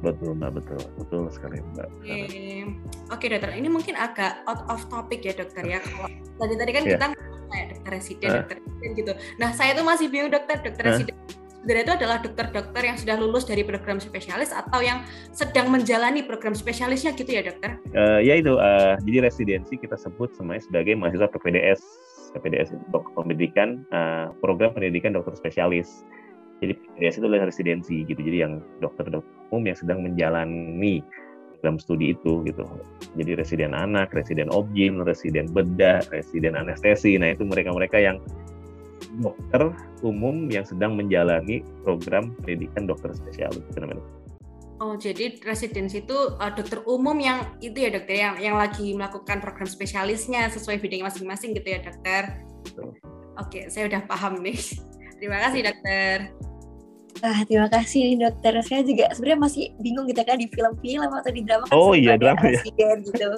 [0.00, 2.64] betul mbak betul betul sekali mbak oke okay.
[3.12, 6.08] okay, dokter ini mungkin agak out of topic ya dokter ya kalau
[6.40, 6.92] tadi tadi kan yeah.
[6.96, 7.06] kita
[7.50, 8.34] kayak dokter residen uh.
[8.42, 10.88] dokter residen gitu nah saya tuh masih bingung dokter dokter uh.
[10.96, 11.16] residen
[11.60, 15.04] sebenarnya itu adalah dokter-dokter yang sudah lulus dari program spesialis atau yang
[15.36, 17.76] sedang menjalani program spesialisnya gitu ya dokter?
[17.92, 21.80] Uh, ya itu, uh, jadi residensi kita sebut semuanya sebagai mahasiswa PPDS,
[22.36, 26.06] PPDS untuk pendidikan uh, program pendidikan dokter spesialis.
[26.60, 28.20] Jadi PPDS itu adalah residensi gitu.
[28.20, 31.00] Jadi yang dokter-dokter umum yang sedang menjalani
[31.56, 32.64] program studi itu gitu.
[33.16, 37.16] Jadi residen anak, residen objin, residen bedah, residen anestesi.
[37.16, 38.20] Nah itu mereka-mereka yang
[39.18, 39.74] dokter
[40.06, 44.19] umum yang sedang menjalani program pendidikan dokter spesialis namanya.
[44.80, 49.44] Oh, jadi residensi itu uh, dokter umum yang itu ya dokter yang yang lagi melakukan
[49.44, 52.40] program spesialisnya sesuai bidangnya masing-masing gitu ya dokter.
[52.64, 52.96] Betul.
[53.36, 54.56] Oke, saya udah paham nih.
[55.20, 56.32] Terima kasih dokter.
[57.20, 58.54] Wah, terima kasih dokter.
[58.64, 62.16] Saya juga sebenarnya masih bingung gitu kan di film-film atau di drama kan Oh iya,
[62.16, 62.62] drama ya.
[63.04, 63.28] gitu.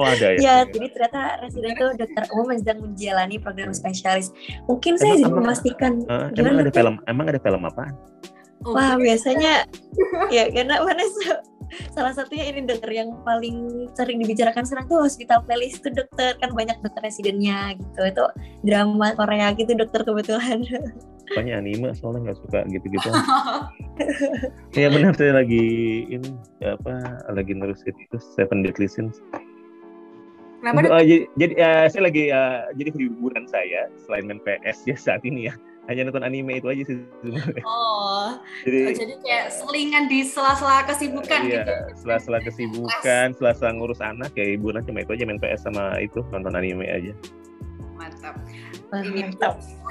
[0.00, 0.40] Oh ada ya.
[0.40, 4.32] ya, jadi ternyata residen itu dokter umum yang sedang menjalani program spesialis.
[4.64, 7.84] Mungkin emang, saya jadi memastikan uh, emang ada film emang ada film apa?
[8.66, 9.66] Oh, Wah, biasanya
[10.34, 11.04] ya karena mana
[11.92, 16.50] salah satunya ini dokter yang paling sering dibicarakan sekarang tuh hospital playlist itu dokter kan
[16.56, 18.24] banyak dokter residennya gitu itu
[18.64, 20.64] drama Korea gitu dokter kebetulan.
[21.28, 23.08] Banyak anime soalnya nggak suka gitu-gitu.
[24.78, 25.66] Iya benar saya lagi
[26.06, 26.30] ini
[26.62, 29.18] apa lagi nerusin itu Seven Deadly Sins.
[30.62, 30.86] Kenapa?
[30.86, 35.22] Uh, jadi, jadi uh, saya lagi uh, jadi hiburan saya selain main PS ya saat
[35.26, 35.54] ini ya
[35.88, 37.64] hanya nonton anime itu aja sih sebenarnya.
[37.64, 38.36] Oh,
[38.68, 41.74] jadi, oh, jadi kayak selingan di sela-sela kesibukan iya, gitu.
[42.04, 46.52] sela-sela kesibukan, sela-sela ngurus anak ya hiburan cuma itu aja main PS sama itu nonton
[46.52, 47.12] anime aja.
[47.98, 48.38] mantap.
[48.94, 49.34] Ini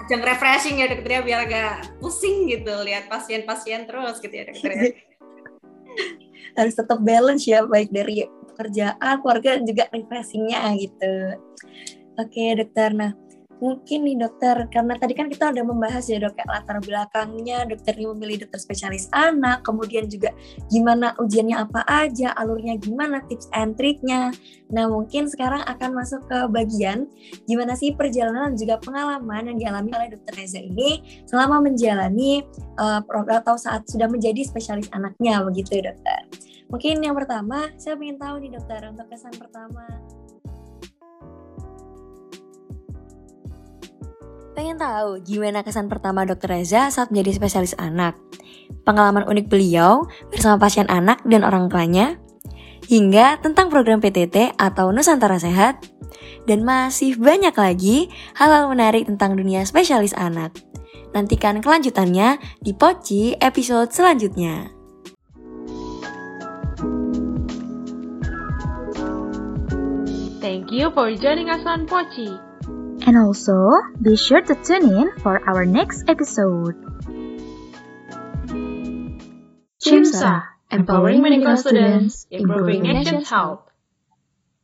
[0.05, 4.71] ajang refreshing ya dokter ya biar agak pusing gitu lihat pasien-pasien terus gitu ya dokter
[4.71, 4.83] ya.
[6.57, 11.13] Harus tetap balance ya baik dari pekerjaan, keluarga juga refreshingnya gitu.
[12.17, 13.11] Oke dokter, nah
[13.57, 17.97] mungkin nih dokter karena tadi kan kita udah membahas ya dok kayak latar belakangnya dokter
[17.97, 20.29] ini memilih dokter spesialis anak kemudian juga
[20.69, 24.29] gimana ujiannya apa aja alurnya gimana tips and triknya
[24.69, 27.09] nah mungkin sekarang akan masuk ke bagian
[27.49, 32.45] gimana sih perjalanan juga pengalaman yang dialami oleh dokter Reza ini selama menjalani
[32.77, 36.21] uh, program atau saat sudah menjadi spesialis anaknya begitu dokter.
[36.67, 39.87] Mungkin yang pertama saya ingin tahu nih dokter untuk kesan pertama
[44.57, 48.17] Pengen tahu gimana kesan pertama Dokter Reza saat menjadi spesialis anak?
[48.89, 52.17] Pengalaman unik beliau bersama pasien anak dan orang tuanya?
[52.89, 55.85] Hingga tentang program PTT atau Nusantara Sehat?
[56.49, 60.57] Dan masih banyak lagi hal-hal menarik tentang dunia spesialis anak.
[61.13, 64.73] Nantikan kelanjutannya di Poci episode selanjutnya.
[70.41, 72.46] Thank you for joining us on Pochi.
[73.07, 76.75] And also, be sure to tune in for our next episode.
[79.79, 83.66] CHIMSA, empowering medical students, improving nation's health.